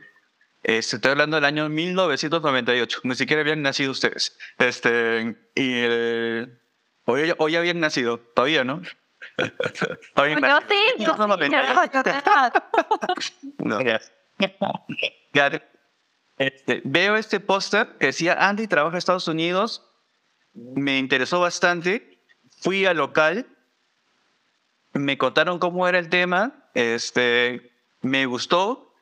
[0.64, 4.38] Este, estoy hablando del año 1998, ni siquiera habían nacido ustedes.
[4.60, 5.84] Este, y
[7.06, 8.82] hoy, hoy habían nacido, todavía, ¿no?
[10.16, 11.38] Todavía yo sí, yo no, no,
[13.60, 13.80] no.
[16.38, 19.84] Este, veo este póster que decía Andy trabaja en Estados Unidos,
[20.54, 22.20] me interesó bastante,
[22.60, 23.48] fui al local,
[24.94, 27.72] me contaron cómo era el tema, este,
[28.02, 28.94] me gustó,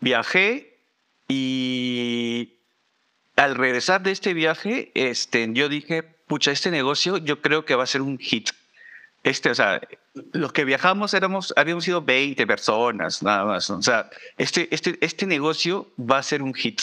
[0.00, 0.78] viajé
[1.28, 2.54] y
[3.36, 7.84] al regresar de este viaje, este, yo dije, pucha, este negocio yo creo que va
[7.84, 8.50] a ser un hit.
[9.26, 9.80] Este, o sea,
[10.34, 13.68] los que viajamos éramos, habíamos sido 20 personas, nada más.
[13.70, 14.08] O sea,
[14.38, 16.82] este, este, este negocio va a ser un hit.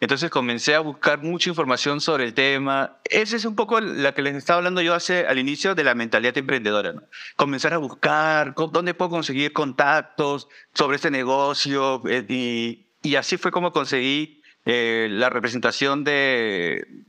[0.00, 2.98] Entonces comencé a buscar mucha información sobre el tema.
[3.04, 5.94] Esa es un poco la que les estaba hablando yo hace, al inicio de la
[5.94, 6.94] mentalidad emprendedora.
[6.94, 7.04] ¿no?
[7.36, 12.02] Comenzar a buscar dónde puedo conseguir contactos sobre este negocio.
[12.08, 17.04] Eh, y, y así fue como conseguí eh, la representación de,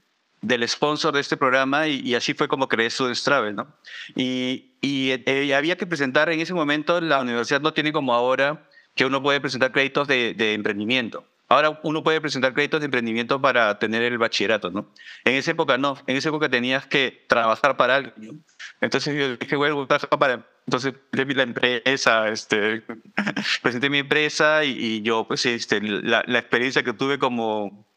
[0.46, 3.68] del sponsor de este programa y, así fue como creé Students Travel, ¿no?
[4.16, 8.70] Y, y eh, había que presentar en ese momento, la universidad no tiene como ahora
[8.94, 11.26] que uno puede presentar créditos de, de, emprendimiento.
[11.50, 14.92] Ahora uno puede presentar créditos de emprendimiento para tener el bachillerato, ¿no?
[15.24, 18.46] En esa época no, en esa época tenías que trabajar para alguien.
[18.80, 20.46] Entonces yo dije, bueno, para...
[20.68, 22.84] Entonces la empresa, este,
[23.64, 27.88] presenté mi empresa y, y yo, pues, este, la, la experiencia que tuve como,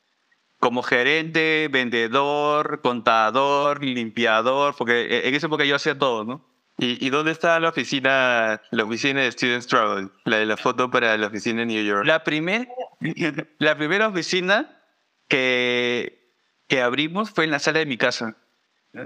[0.58, 6.47] como gerente, vendedor, contador, limpiador, porque en esa época yo hacía todo, ¿no?
[6.78, 10.10] ¿Y, ¿Y, dónde está la oficina, la oficina de Students Travel?
[10.24, 12.06] La de la foto para la oficina en New York.
[12.06, 12.68] La, primer,
[13.58, 14.80] la primera oficina
[15.26, 16.30] que,
[16.68, 18.36] que abrimos fue en la sala de mi casa.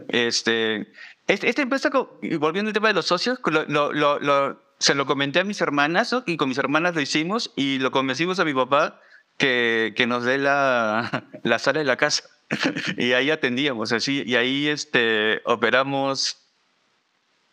[0.09, 0.93] Este,
[1.27, 1.91] este esta empresa,
[2.39, 6.15] volviendo al tema de los socios, lo, lo, lo, se lo comenté a mis hermanas
[6.27, 9.01] y con mis hermanas lo hicimos y lo convencimos a mi papá
[9.39, 12.25] que, que nos dé la, la sala de la casa.
[12.99, 16.42] y ahí atendíamos, así, y ahí este, operamos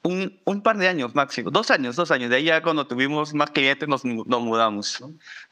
[0.04, 2.30] un, un, par de años máximo, dos años, dos años.
[2.30, 5.04] De ahí ya cuando tuvimos más clientes nos, nos mudamos.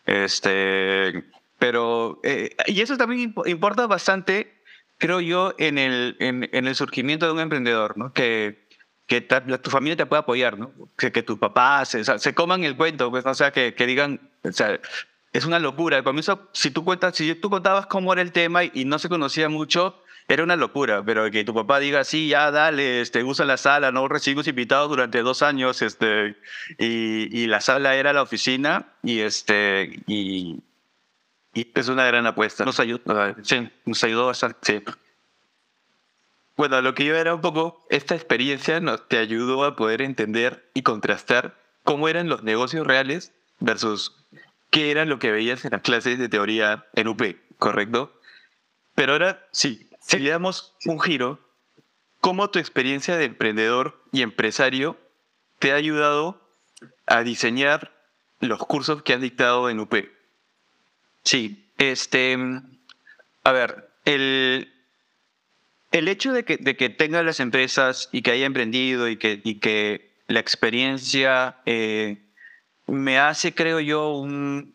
[0.06, 1.26] Este,
[1.60, 4.62] pero, eh, y eso también importa bastante,
[4.98, 8.14] creo yo, en el, en, en el surgimiento de un emprendedor, ¿no?
[8.14, 8.68] Que,
[9.08, 10.72] que tu familia te pueda apoyar, ¿no?
[10.98, 14.30] Que, que tus papás se, se, coman el cuento, pues, o sea, que, que digan,
[14.44, 14.80] o sea,
[15.34, 15.98] es una locura.
[15.98, 19.10] Al comienzo, si tú, cuentas, si tú contabas cómo era el tema y, no se
[19.10, 23.46] conocía mucho, era una locura, pero que tu papá diga, sí, ya dale, este, usa
[23.46, 26.36] la sala, no recibimos invitados durante dos años, este,
[26.78, 30.60] y, y la sala era la oficina, y, este, y,
[31.54, 32.66] y es una gran apuesta.
[32.66, 33.02] Nos ayudó,
[33.42, 34.84] sí, nos ayudó bastante, sí.
[36.58, 40.68] Bueno, lo que yo era un poco, esta experiencia nos te ayudó a poder entender
[40.74, 44.14] y contrastar cómo eran los negocios reales versus
[44.72, 47.22] qué era lo que veías en las clases de teoría en UP,
[47.60, 48.12] ¿correcto?
[48.96, 51.38] Pero ahora sí, si le damos un giro,
[52.22, 54.98] ¿cómo tu experiencia de emprendedor y empresario
[55.60, 56.42] te ha ayudado
[57.06, 57.92] a diseñar
[58.40, 59.94] los cursos que has dictado en UP?
[61.24, 62.38] Sí, este,
[63.44, 64.74] a ver, el,
[65.92, 69.42] el hecho de que, de que tenga las empresas y que haya emprendido y que,
[69.44, 72.24] y que la experiencia eh,
[72.88, 74.74] me hace, creo yo, un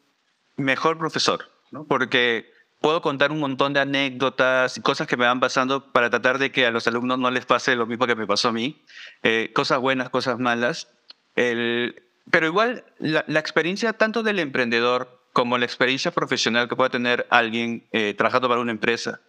[0.59, 1.85] mejor profesor, ¿no?
[1.85, 2.52] porque
[2.83, 6.53] puedo contar un montón de anécdotas y cosas que me van pasando para tratar de
[6.53, 8.83] que a los alumnos no les pase lo mismo que me pasó a mí,
[9.23, 10.89] eh, cosas buenas, cosas malas.
[11.37, 16.91] El, pero igual, la, la, experiencia tanto del emprendedor como la experiencia profesional que pueda
[16.91, 19.21] tener alguien eh, trabajando para una empresa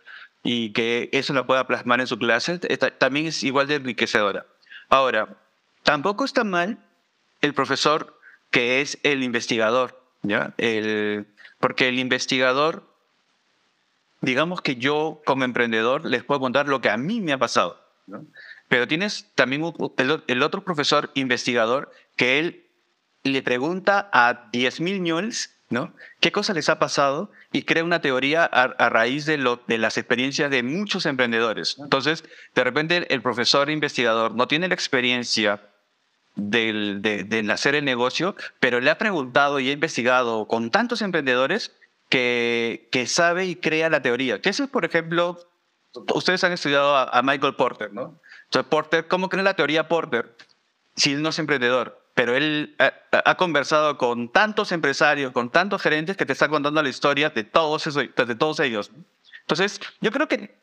[0.43, 4.45] y que eso lo pueda plasmar en su clase, está, también es igual de enriquecedora.
[4.89, 5.37] Ahora,
[5.83, 6.77] tampoco está mal
[7.41, 8.19] el profesor
[8.51, 10.53] que es el investigador, ¿ya?
[10.57, 11.27] El,
[11.59, 12.83] porque el investigador,
[14.23, 17.79] digamos que yo como emprendedor les puedo contar lo que a mí me ha pasado.
[18.69, 19.73] Pero tienes también
[20.27, 22.65] el, otro profesor investigador que él
[23.23, 25.93] le pregunta a 10.000 ñols, ¿no?
[26.21, 27.31] ¿Qué cosa les ha pasado?
[27.51, 31.75] Y crea una teoría a, raíz de, las experiencias de muchos emprendedores.
[31.79, 32.23] Entonces,
[32.55, 35.61] de repente el profesor investigador no tiene la experiencia
[36.35, 41.73] de, de nacer el negocio, pero le ha preguntado y ha investigado con tantos emprendedores
[42.13, 44.39] que, sabe y crea la teoría.
[44.39, 45.39] Que eso es, por ejemplo,
[46.13, 48.19] ustedes han estudiado a, Michael Porter, ¿no?
[48.45, 50.35] Entonces, Porter, ¿cómo crea la teoría Porter?
[50.95, 56.15] Si él no es emprendedor, pero él ha, conversado con tantos empresarios, con tantos gerentes
[56.15, 58.91] que te está contando la historia de todos, esos, de todos ellos.
[59.41, 60.55] Entonces, yo creo que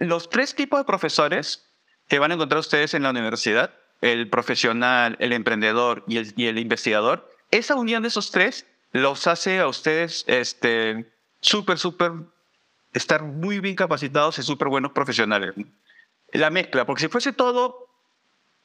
[0.00, 1.70] los tres tipos de profesores
[2.08, 3.70] que van a encontrar ustedes en la universidad,
[4.00, 9.68] el profesional, el emprendedor y el investigador, esa unión de esos tres los hace a
[9.68, 11.10] ustedes este,
[11.40, 12.12] súper, súper,
[12.92, 15.54] estar muy bien capacitados y súper buenos profesionales.
[16.32, 17.88] La mezcla, porque si fuese todo,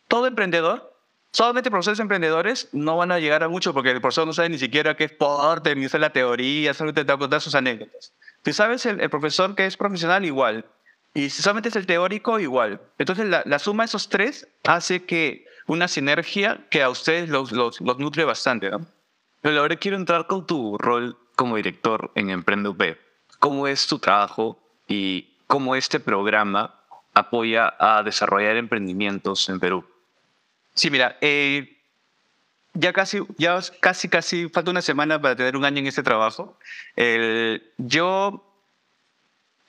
[0.08, 0.94] todo emprendedor,
[1.32, 4.58] solamente profesores emprendedores no van a llegar a mucho porque el profesor no sabe ni
[4.58, 8.14] siquiera qué es porte, ni sabe la teoría, solamente te va a contar sus anécdotas.
[8.44, 10.66] Si sabes el, profesor que es profesional, igual.
[11.14, 12.82] Y si solamente es el teórico, igual.
[12.98, 17.52] Entonces, la, la suma de esos tres hace que una sinergia que a ustedes los,
[17.52, 18.70] los, los nutre bastante.
[18.70, 18.86] ¿no?
[19.46, 22.82] Pero ahora quiero entrar con tu rol como director en Emprende UP.
[23.38, 26.82] ¿Cómo es tu trabajo y cómo este programa
[27.14, 29.86] apoya a desarrollar emprendimientos en Perú?
[30.74, 31.78] Sí, mira, eh,
[32.74, 36.58] ya casi, ya casi, casi falta una semana para tener un año en este trabajo.
[36.96, 38.52] El, yo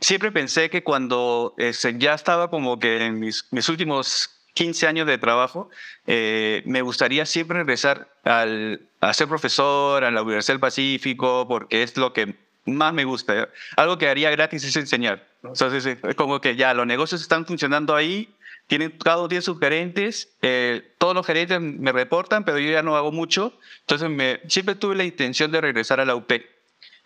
[0.01, 5.07] siempre pensé que cuando este, ya estaba como que en mis, mis, últimos 15 años
[5.07, 5.68] de trabajo,
[6.07, 11.82] eh, me gustaría siempre regresar al, a ser profesor a la Universidad del Pacífico, porque
[11.82, 12.34] es lo que
[12.64, 13.50] más me gusta.
[13.76, 15.26] Algo que haría gratis es enseñar.
[15.44, 18.30] Entonces, es como que ya los negocios están funcionando ahí,
[18.66, 22.82] tienen, cada uno tiene sus gerentes, eh, todos los gerentes me reportan, pero yo ya
[22.82, 23.52] no hago mucho.
[23.80, 26.32] Entonces, me, siempre tuve la intención de regresar a la UP.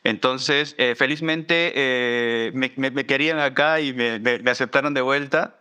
[0.05, 5.57] Entonces, eh, felizmente eh, me, me, me, querían acá y me, me, aceptaron de vuelta.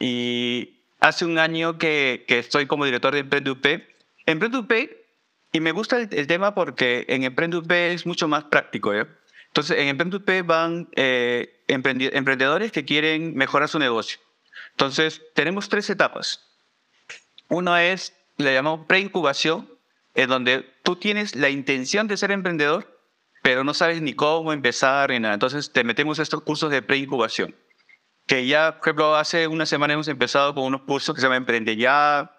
[0.00, 4.74] Y hace un año que, que estoy como director de Emprende UP.
[5.52, 8.92] Y me gusta el, tema porque en Emprende UP es mucho más práctico.
[8.92, 9.06] ¿eh?
[9.46, 14.18] Entonces, en Emprende UP van eh, emprendedores que quieren mejorar su negocio.
[14.72, 16.44] Entonces, tenemos tres etapas.
[17.48, 19.68] Uno es, le llamamos preincubación,
[20.14, 22.98] en donde tú tienes la intención de ser emprendedor,
[23.42, 25.34] pero no sabes ni cómo empezar ni nada.
[25.34, 27.54] Entonces te metemos estos cursos de preincubación.
[28.28, 31.38] Que ya, por ejemplo, hace una semana hemos empezado con unos cursos que se llaman
[31.38, 32.30] Emprende Ya,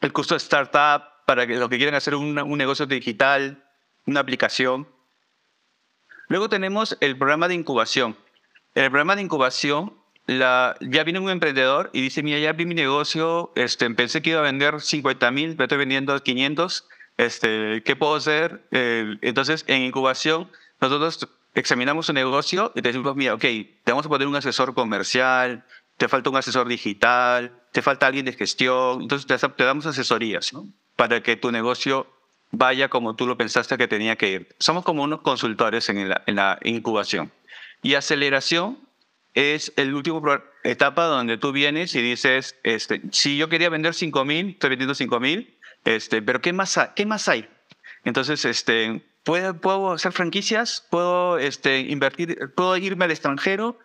[0.00, 3.62] el curso de Startup, para que los que quieren hacer una, un negocio digital,
[4.06, 4.88] una aplicación.
[6.28, 8.16] Luego tenemos el programa de incubación.
[8.74, 9.94] En el programa de incubación,
[10.26, 14.30] la, ya viene un emprendedor y dice, mira, ya abrí mi negocio, este, pensé que
[14.30, 18.66] iba a vender 50 mil, pero estoy vendiendo 500 este, ¿qué puedo hacer?
[18.72, 24.06] Eh, entonces, en incubación, nosotros examinamos un negocio y te decimos, mira, ok, te vamos
[24.06, 25.64] a poner un asesor comercial,
[25.96, 30.68] te falta un asesor digital, te falta alguien de gestión, entonces te, damos asesorías ¿no?
[30.96, 32.06] para que tu negocio
[32.50, 34.54] vaya como tú lo pensaste que tenía que ir.
[34.58, 37.32] Somos como unos consultores en la, en la incubación.
[37.82, 38.78] Y aceleración
[39.32, 40.22] es el último
[40.62, 44.94] etapa donde tú vienes y dices, este, si yo quería vender 5 mil, estoy vendiendo
[44.94, 46.78] 5 mil, este, pero ¿qué más?
[46.94, 47.48] ¿qué más hay?
[48.04, 50.86] Entonces, este, ¿puedo, ¿puedo hacer franquicias?
[50.88, 52.50] ¿Puedo este, invertir?
[52.54, 53.78] ¿Puedo irme al extranjero?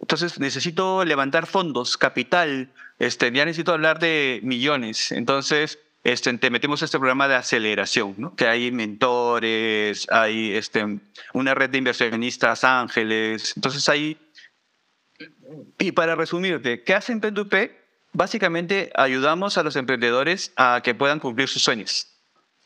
[0.00, 2.68] Entonces necesito levantar fondos, capital,
[2.98, 5.10] este, ya necesito hablar de millones.
[5.12, 8.36] Entonces, este, te metemos este programa de aceleración, ¿no?
[8.36, 10.98] que hay mentores, hay este,
[11.32, 13.54] una red de inversionistas ángeles.
[13.56, 14.18] Entonces, ahí...
[15.78, 17.72] Y para resumirte, ¿qué hacen P2P?
[18.12, 22.08] básicamente ayudamos a los emprendedores a que puedan cumplir sus sueños.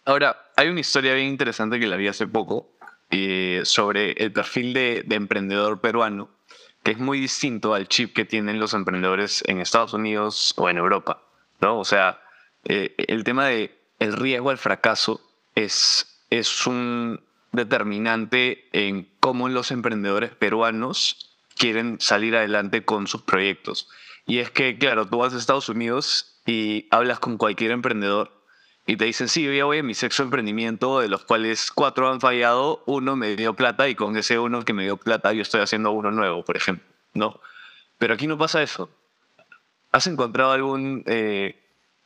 [0.04, 2.72] Ahora, hay una historia bien interesante que la vi hace poco
[3.10, 6.30] eh, sobre el perfil de, de, emprendedor peruano,
[6.82, 10.78] que es muy distinto al chip que tienen los emprendedores en Estados Unidos o en
[10.78, 11.22] Europa.
[11.60, 11.78] ¿no?
[11.78, 12.20] O sea,
[12.64, 15.20] eh, el tema de el riesgo al fracaso
[15.54, 17.22] es, es un
[17.52, 23.88] determinante en cómo los emprendedores peruanos quieren salir adelante con sus proyectos.
[24.26, 28.41] Y es que, claro, tú vas a Estados Unidos y hablas con cualquier emprendedor
[28.86, 32.20] y te dicen, sí, yo voy a mi sexto emprendimiento, de los cuales cuatro han
[32.20, 35.60] fallado, uno me dio plata y con ese uno que me dio plata yo estoy
[35.60, 36.86] haciendo uno nuevo, por ejemplo.
[37.14, 37.40] ¿no?
[37.98, 38.90] Pero aquí no pasa eso.
[39.92, 41.60] ¿Has encontrado algún, eh,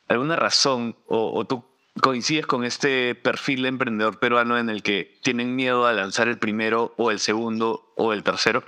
[0.08, 1.64] alguna razón o, o tú
[2.00, 6.38] coincides con este perfil de emprendedor peruano en el que tienen miedo a lanzar el
[6.38, 8.64] primero o el segundo o el tercero?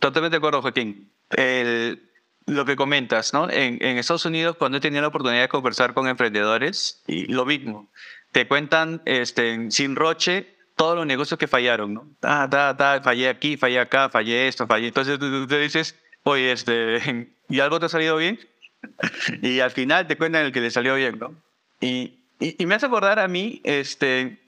[0.00, 1.10] Totalmente de acuerdo, Joaquín.
[1.30, 2.05] El,
[2.46, 3.50] lo que comentas, ¿no?
[3.50, 7.44] En, en, Estados Unidos, cuando he tenido la oportunidad de conversar con emprendedores, y lo
[7.44, 7.90] mismo,
[8.32, 12.08] te cuentan este, sin roche todos los negocios que fallaron, ¿no?
[12.22, 14.88] Ah, ta, ta, fallé aquí, fallé acá, fallé esto, fallé.
[14.88, 18.38] Entonces tú, te dices, oye, este, ¿y algo te ha salido bien?
[19.42, 21.34] y al final te cuentan el que le salió bien, ¿no?
[21.80, 24.38] Y, y, y me hace acordar a mí, este,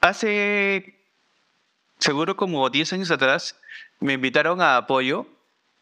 [0.00, 0.94] hace
[1.98, 3.60] seguro como 10 años atrás,
[4.00, 5.26] me invitaron a apoyo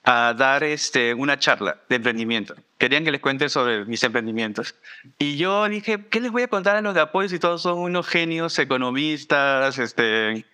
[0.04, 2.54] a dar este, una charla de emprendimiento.
[2.78, 4.74] Querían que les cuente sobre mis emprendimientos.
[5.18, 7.78] Y yo dije, ¿qué les voy a contar a los de apoyo si todos son
[7.78, 9.78] unos genios economistas?
[9.78, 10.44] Este...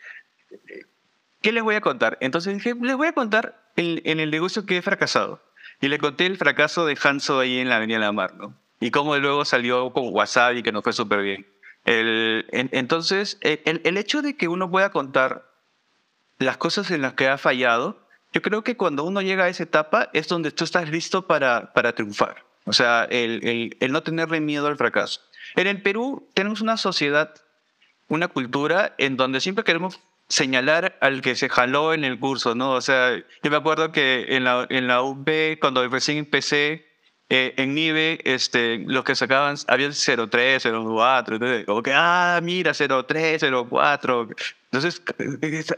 [1.41, 2.19] ¿qué les voy a contar?
[2.21, 5.43] Entonces dije, les voy a contar en, en el negocio que he fracasado.
[5.81, 8.55] Y le conté el fracaso de Hanso ahí en la Avenida La Mar, ¿no?
[8.81, 11.47] Y cómo luego salió con Wasabi, que no fue súper bien.
[11.85, 15.51] El, entonces, el, el, hecho de que uno pueda contar
[16.39, 19.63] las cosas en las que ha fallado, yo creo que cuando uno llega a esa
[19.63, 22.45] etapa es donde tú estás listo para, para triunfar.
[22.65, 25.21] O sea, el, el, el no tenerle miedo al fracaso.
[25.57, 27.35] En el Perú tenemos una sociedad,
[28.09, 32.73] una cultura en donde siempre queremos señalar al que se jaló en el curso, ¿no?
[32.73, 35.29] O sea, yo me acuerdo que en la, en la UP,
[35.61, 36.87] cuando recién empecé,
[37.31, 42.73] eh, en NIVE, este, los que sacaban, había 03, 04, entonces, como que, ah, mira,
[42.73, 44.29] 03, 04.
[44.71, 45.03] Entonces,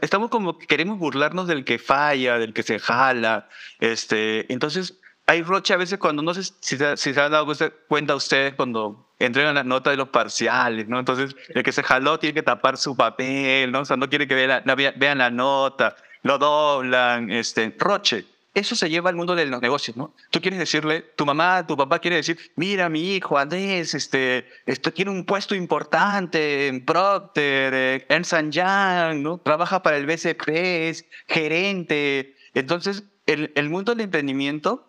[0.01, 3.47] estamos como, queremos burlarnos del que falla, del que se jala,
[3.79, 7.47] este, entonces, hay roche a veces cuando, no sé si, si se han dado
[7.87, 10.99] cuenta ustedes cuando entregan la nota de los parciales, ¿no?
[10.99, 13.81] Entonces, el que se jaló tiene que tapar su papel, ¿no?
[13.81, 18.25] O sea, no quiere que vean la, vean la nota, lo doblan, este, roche.
[18.53, 20.13] Eso se lleva al mundo de los negocios, ¿no?
[20.29, 24.91] Tú quieres decirle, tu mamá, tu papá quiere decir, mira, mi hijo Andrés, este, este
[24.91, 29.37] tiene un puesto importante en Procter, eh, San Young, ¿no?
[29.37, 30.49] Trabaja para el BCP,
[30.89, 32.35] es gerente.
[32.53, 34.85] Entonces, el, el mundo del emprendimiento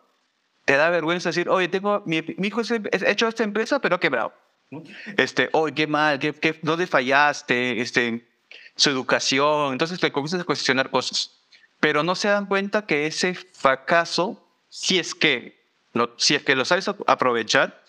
[0.65, 4.33] te da vergüenza decir, oye, tengo, mi, hijo ha hecho esta empresa, pero ha quebrado.
[5.17, 7.81] Este, oye, qué mal, qué, qué, ¿dónde fallaste?
[7.81, 8.27] Este,
[8.75, 9.73] su educación.
[9.73, 11.42] Entonces te comienzas a cuestionar cosas.
[11.83, 15.61] Pero no se dan cuenta que ese fracaso, si es que
[15.95, 17.83] lo, si es que lo sabes aprovechar,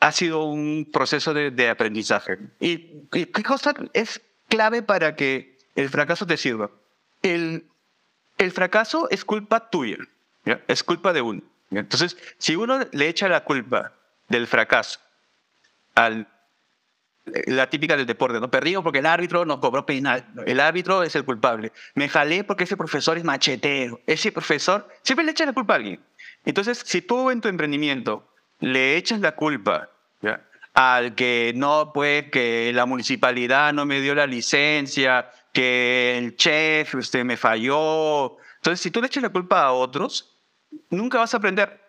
[0.00, 2.38] ha sido un proceso de, de aprendizaje.
[2.60, 6.70] ¿Y qué cosa es clave para que el fracaso te sirva?
[7.20, 7.66] El,
[8.38, 9.98] el fracaso es culpa tuya,
[10.46, 10.62] ¿ya?
[10.66, 11.42] es culpa de uno.
[11.70, 13.92] Entonces, si uno le echa la culpa
[14.30, 14.98] del fracaso
[15.94, 16.26] al
[17.24, 18.50] la típica del deporte, ¿no?
[18.50, 20.26] Perdí porque el árbitro no cobró penal.
[20.46, 21.72] El árbitro es el culpable.
[21.94, 24.00] Me jalé porque ese profesor es machetero.
[24.06, 26.00] Ese profesor siempre le echa la culpa a alguien.
[26.44, 28.26] Entonces, si tú en tu emprendimiento
[28.60, 29.90] le echas la culpa
[30.72, 36.94] al que no, pues, que la municipalidad no me dio la licencia, que el chef
[36.94, 38.36] usted me falló.
[38.56, 40.38] Entonces, si tú le echas la culpa a otros,
[40.88, 41.80] nunca vas a aprender.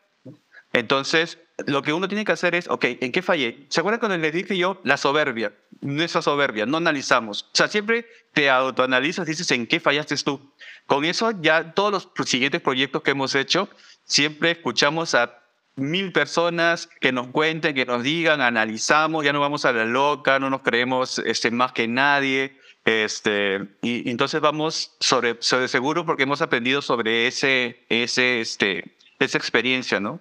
[0.74, 1.38] Entonces,
[1.68, 3.66] lo que uno tiene que hacer es, ok, ¿en qué fallé?
[3.70, 5.54] ¿Se acuerdan cuando les dije yo la soberbia?
[5.82, 7.44] Nuestra soberbia, no analizamos.
[7.44, 10.52] O sea, siempre te autoanalizas, dices en qué fallaste tú.
[10.86, 13.70] Con eso ya todos los siguientes proyectos que hemos hecho,
[14.04, 15.42] siempre escuchamos a
[15.76, 20.40] mil personas que nos cuenten, que nos digan, analizamos, ya no vamos a la loca,
[20.40, 22.58] no nos creemos este, más que nadie.
[22.84, 29.38] Este, y, entonces vamos sobre, sobre seguro porque hemos aprendido sobre ese, ese, este, esa
[29.38, 30.20] experiencia, ¿no?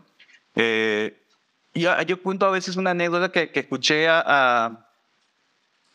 [0.57, 1.20] Eh,
[1.75, 4.87] yo, yo, cuento a veces una anécdota que, escuché a,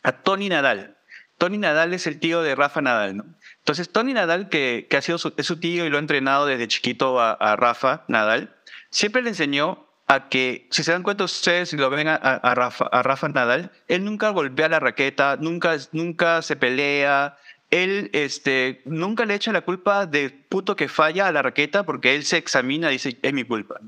[0.02, 0.96] a, Tony Nadal.
[1.38, 3.24] Tony Nadal es el tío de Rafa Nadal.
[3.58, 6.68] Entonces, Tony Nadal, que, que ha sido es su tío y lo ha entrenado desde
[6.68, 8.54] chiquito a, a Rafa Nadal,
[8.90, 12.54] siempre le enseñó a que, si se dan cuenta ustedes, si lo ven a, a,
[12.54, 17.36] Rafa, a Rafa Nadal, él nunca golpea la raqueta, nunca, nunca se pelea,
[17.70, 22.14] él este, nunca le echa la culpa de puto que falla a la raqueta porque
[22.14, 23.80] él se examina y dice, es mi culpa.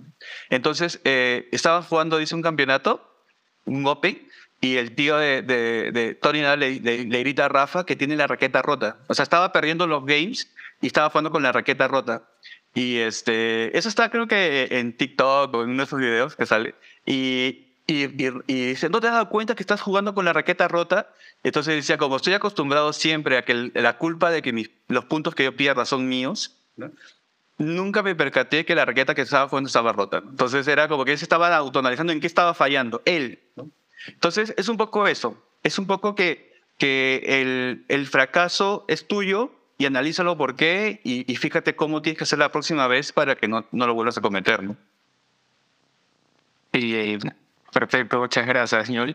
[0.50, 3.08] Entonces, eh, estaba jugando, dice, un campeonato,
[3.64, 4.26] un Open,
[4.60, 7.94] y el tío de, de, de Tony Nadal le, le, le, grita a Rafa que
[7.94, 8.98] tiene la raqueta rota.
[9.06, 12.28] O sea, estaba perdiendo los games y estaba jugando con la raqueta rota.
[12.74, 16.46] Y este, eso está creo que en TikTok o en uno de esos videos que
[16.46, 16.74] sale.
[17.06, 20.34] Y, y, y, y, dice, ¿no te has dado cuenta que estás jugando con la
[20.34, 21.10] raqueta rota?
[21.42, 25.34] Entonces decía, como estoy acostumbrado siempre a que la culpa de que mis, los puntos
[25.34, 26.90] que yo pierda son míos, ¿no?
[27.56, 30.18] nunca me percaté que la raqueta que estaba jugando estaba rota.
[30.18, 33.40] Entonces era como que él se estaba autoanalizando en qué estaba fallando, él.
[33.56, 33.70] ¿no?
[34.06, 39.50] Entonces es un poco eso, es un poco que, que el, el fracaso es tuyo
[39.78, 43.36] y analízalo por qué y, y, fíjate cómo tienes que hacer la próxima vez para
[43.36, 44.62] que no, no lo vuelvas a cometer.
[44.62, 44.76] ¿no?
[46.72, 47.18] Y, eh,
[47.72, 49.14] perfecto, muchas gracias, señor.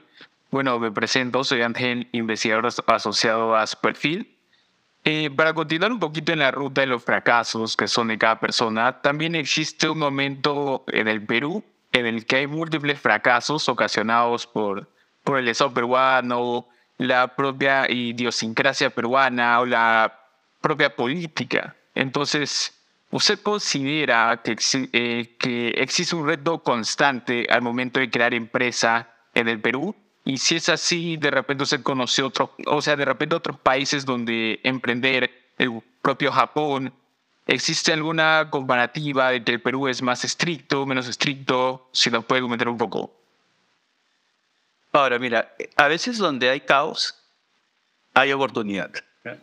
[0.51, 4.37] Bueno, me presento, soy Ángel, investigador asociado a Superfil.
[5.05, 8.39] Eh, para continuar un poquito en la ruta de los fracasos que son de cada
[8.39, 14.47] persona, también existe un momento en el Perú en el que hay múltiples fracasos ocasionados
[14.47, 14.89] por,
[15.23, 20.21] por el Estado peruano, la propia idiosincrasia peruana o la
[20.61, 21.75] propia política.
[21.95, 22.73] Entonces,
[23.13, 24.57] ¿usted considera que,
[24.91, 29.95] eh, que existe un reto constante al momento de crear empresa en el Perú?
[30.25, 34.05] Y si es así, de repente usted conoce otros, o sea, de repente otros países
[34.05, 36.91] donde emprender, el propio Japón,
[37.45, 41.87] ¿existe alguna comparativa de que el Perú es más estricto, menos estricto?
[41.91, 43.13] Si nos puede comentar un poco.
[44.91, 47.15] Ahora, mira, a veces donde hay caos,
[48.15, 48.91] hay oportunidad.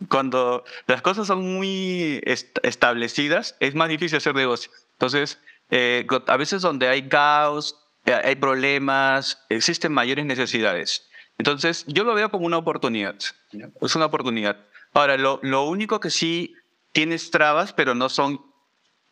[0.08, 2.20] Cuando las cosas son muy
[2.62, 4.70] establecidas, es más difícil hacer negocio.
[4.92, 5.38] Entonces,
[5.70, 11.08] eh, a veces donde hay caos, eh, hay problemas, existen mayores necesidades.
[11.38, 13.16] Entonces, yo lo veo como una oportunidad.
[13.80, 14.58] Es una oportunidad.
[14.92, 16.54] Ahora, lo, lo único que sí
[16.92, 18.44] tienes trabas, pero no son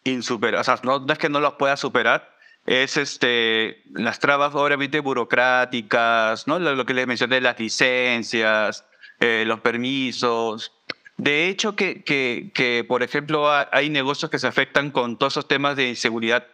[0.05, 0.69] insuperables.
[0.69, 6.47] O sea, no, es que no las puedas superar, es este, las trabas obviamente burocráticas,
[6.47, 6.59] ¿no?
[6.59, 8.85] lo, que les mencioné, las licencias,
[9.21, 10.73] eh, los permisos.
[11.17, 15.49] De hecho, que, que, que, por ejemplo, hay negocios que se afectan con todos esos
[15.49, 16.47] temas de inseguridad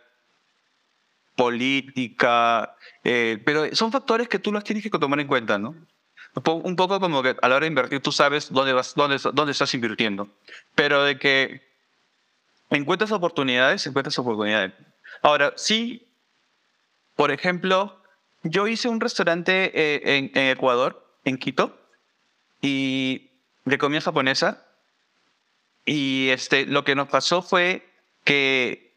[1.36, 5.74] política, eh, pero son factores que tú los tienes que tomar en cuenta, ¿no?
[6.46, 9.52] Un poco como que a la hora de invertir tú sabes dónde, vas, dónde, dónde
[9.52, 10.28] estás invirtiendo,
[10.74, 11.62] pero de que
[12.70, 14.72] encuentras oportunidades, encuentras oportunidades.
[15.22, 16.08] Ahora, sí,
[17.14, 18.02] por ejemplo,
[18.42, 21.78] yo hice un restaurante eh, en, en, Ecuador, en Quito,
[22.64, 23.30] y
[23.66, 24.64] de comida japonesa,
[25.84, 27.86] y este, lo que nos pasó fue
[28.24, 28.94] que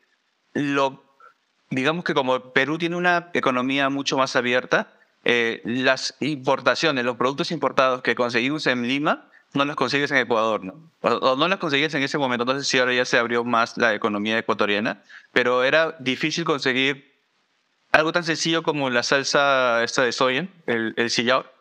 [0.53, 1.03] lo,
[1.69, 4.93] digamos que como Perú tiene una economía mucho más abierta,
[5.25, 10.63] eh, las importaciones, los productos importados que conseguimos en Lima, no los consigues en Ecuador,
[10.63, 10.89] ¿no?
[11.01, 12.45] O, no los consigues en ese momento.
[12.57, 15.03] Sé si ahora ya se abrió más la economía ecuatoriana,
[15.33, 17.13] pero era difícil conseguir
[17.91, 21.56] algo tan sencillo como la salsa esta de soya, el, el sillao.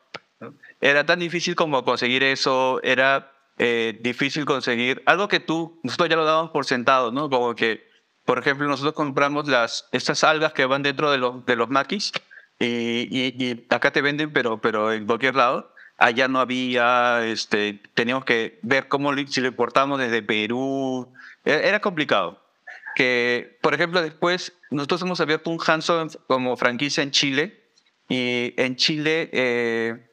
[0.81, 6.17] Era tan difícil como conseguir eso, era eh, difícil conseguir algo que tú, nosotros ya
[6.17, 7.31] lo dábamos por sentado, ¿no?
[7.31, 7.87] Como que,
[8.25, 12.13] por ejemplo, nosotros compramos las, estas algas que van dentro de los, de los maquis
[12.59, 15.73] y, acá te venden, pero, pero en cualquier lado.
[15.99, 21.11] Allá no había, este, teníamos que ver cómo si lo importamos desde Perú.
[21.45, 22.43] E, era complicado.
[22.95, 27.63] Que, por ejemplo, después nosotros hemos abierto un Hanson como franquicia en Chile.
[28.09, 30.07] Y en Chile, eh,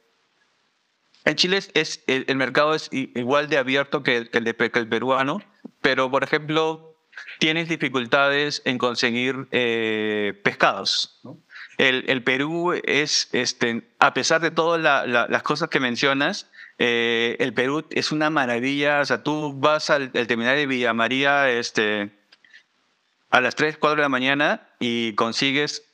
[1.24, 5.42] en Chile es, el, mercado es igual de abierto que el, de, el peruano,
[5.80, 6.96] pero, por ejemplo,
[7.38, 11.20] tienes dificultades en conseguir eh, pescados.
[11.22, 11.38] ¿no?
[11.78, 17.86] El, Perú es, este, a pesar de todas las cosas que mencionas, eh, el Perú
[17.90, 19.00] es una maravilla.
[19.00, 22.10] O sea, tú vas al, terminal de Villa María este,
[23.30, 25.84] a las 3, 4 de la mañana y consigues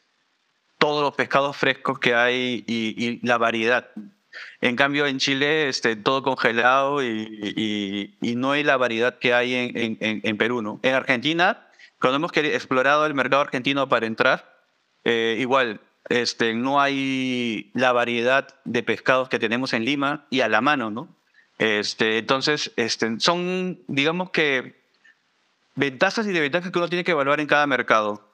[0.79, 3.91] todos los pescados frescos que hay y, la variedad.
[4.61, 9.99] En cambio, en Chile, este, todo congelado y, no hay la variedad que hay en,
[10.01, 10.63] en Perú.
[10.63, 10.81] ¿no?
[10.83, 11.67] En Argentina,
[12.01, 14.51] cuando hemos explorado el mercado argentino para entrar,
[15.05, 20.49] eh, igual, este, no hay la variedad de pescados que tenemos en Lima y a
[20.49, 21.15] la mano, ¿no?
[21.59, 24.81] Este, entonces, este, son, digamos que,
[25.75, 28.27] ventajas y desventajas que uno tiene que evaluar en cada mercado.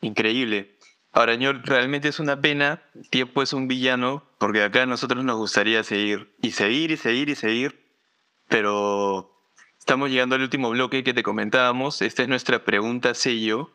[0.00, 0.71] Increíble.
[1.12, 5.36] Ahora, señor, realmente es una pena, tiempo es un villano, porque acá a nosotros nos
[5.36, 7.84] gustaría seguir, y seguir, y seguir, y seguir,
[8.48, 9.30] pero
[9.78, 13.70] estamos llegando al último bloque que te comentábamos, esta es nuestra pregunta sello,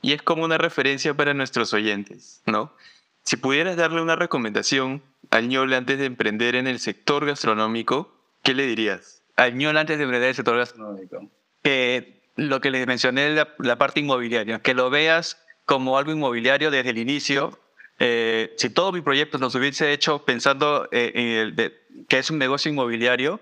[0.00, 2.74] y es como una referencia para nuestros oyentes, ¿no?
[3.22, 8.12] Si pudieras darle una recomendación al ñol antes de emprender en el sector gastronómico,
[8.42, 9.22] ¿qué le dirías?
[9.36, 11.30] Al ñol antes de emprender en el sector gastronómico.
[11.62, 16.70] Que lo que le mencioné, la, la parte inmobiliaria, que lo veas como algo inmobiliario
[16.70, 17.58] desde el inicio.
[17.98, 21.72] Eh, si todos mis proyectos los hubiese hecho pensando eh, en el
[22.08, 23.40] que es un negocio inmobiliario,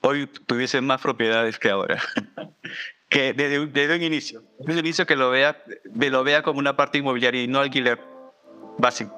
[0.00, 2.02] hoy tuviese más propiedades que ahora.
[3.08, 5.62] que desde, desde un inicio, desde un inicio que lo vea,
[5.94, 8.00] lo vea como una parte inmobiliaria y no alquiler
[8.78, 9.14] básico.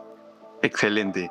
[0.62, 1.30] Excelente.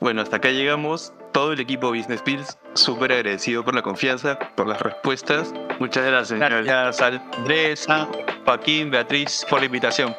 [0.00, 1.12] Bueno, hasta acá llegamos.
[1.32, 5.52] Todo el equipo Business Pills, súper agradecido por la confianza, por las respuestas.
[5.78, 6.40] Muchas gracias.
[6.40, 7.02] Gracias
[7.36, 7.86] Andrés,
[8.46, 10.16] Joaquín, Beatriz, por la invitación.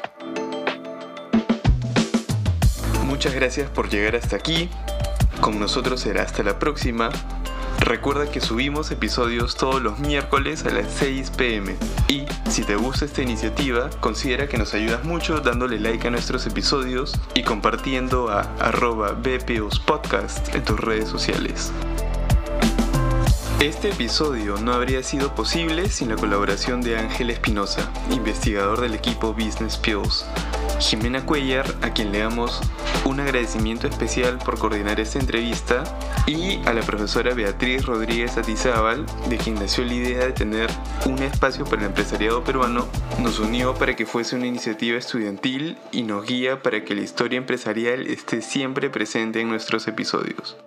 [3.18, 4.70] Muchas gracias por llegar hasta aquí.
[5.41, 7.09] Con nosotros será hasta la próxima.
[7.80, 11.76] Recuerda que subimos episodios todos los miércoles a las 6 pm.
[12.09, 16.45] Y si te gusta esta iniciativa, considera que nos ayudas mucho dándole like a nuestros
[16.45, 19.20] episodios y compartiendo a arroba
[19.88, 21.72] Podcast en tus redes sociales.
[23.60, 29.34] Este episodio no habría sido posible sin la colaboración de Ángel Espinosa, investigador del equipo
[29.34, 30.26] Business Pills
[30.80, 32.62] Jimena Cuellar, a quien le damos
[33.03, 35.84] un agradecimiento especial por coordinar esta entrevista,
[36.28, 40.70] y a la profesora Beatriz Rodríguez Atizábal, de quien nació la idea de tener
[41.08, 42.88] un espacio para el empresariado peruano,
[43.20, 47.38] nos unió para que fuese una iniciativa estudiantil y nos guía para que la historia
[47.38, 50.58] empresarial esté siempre presente en nuestros episodios.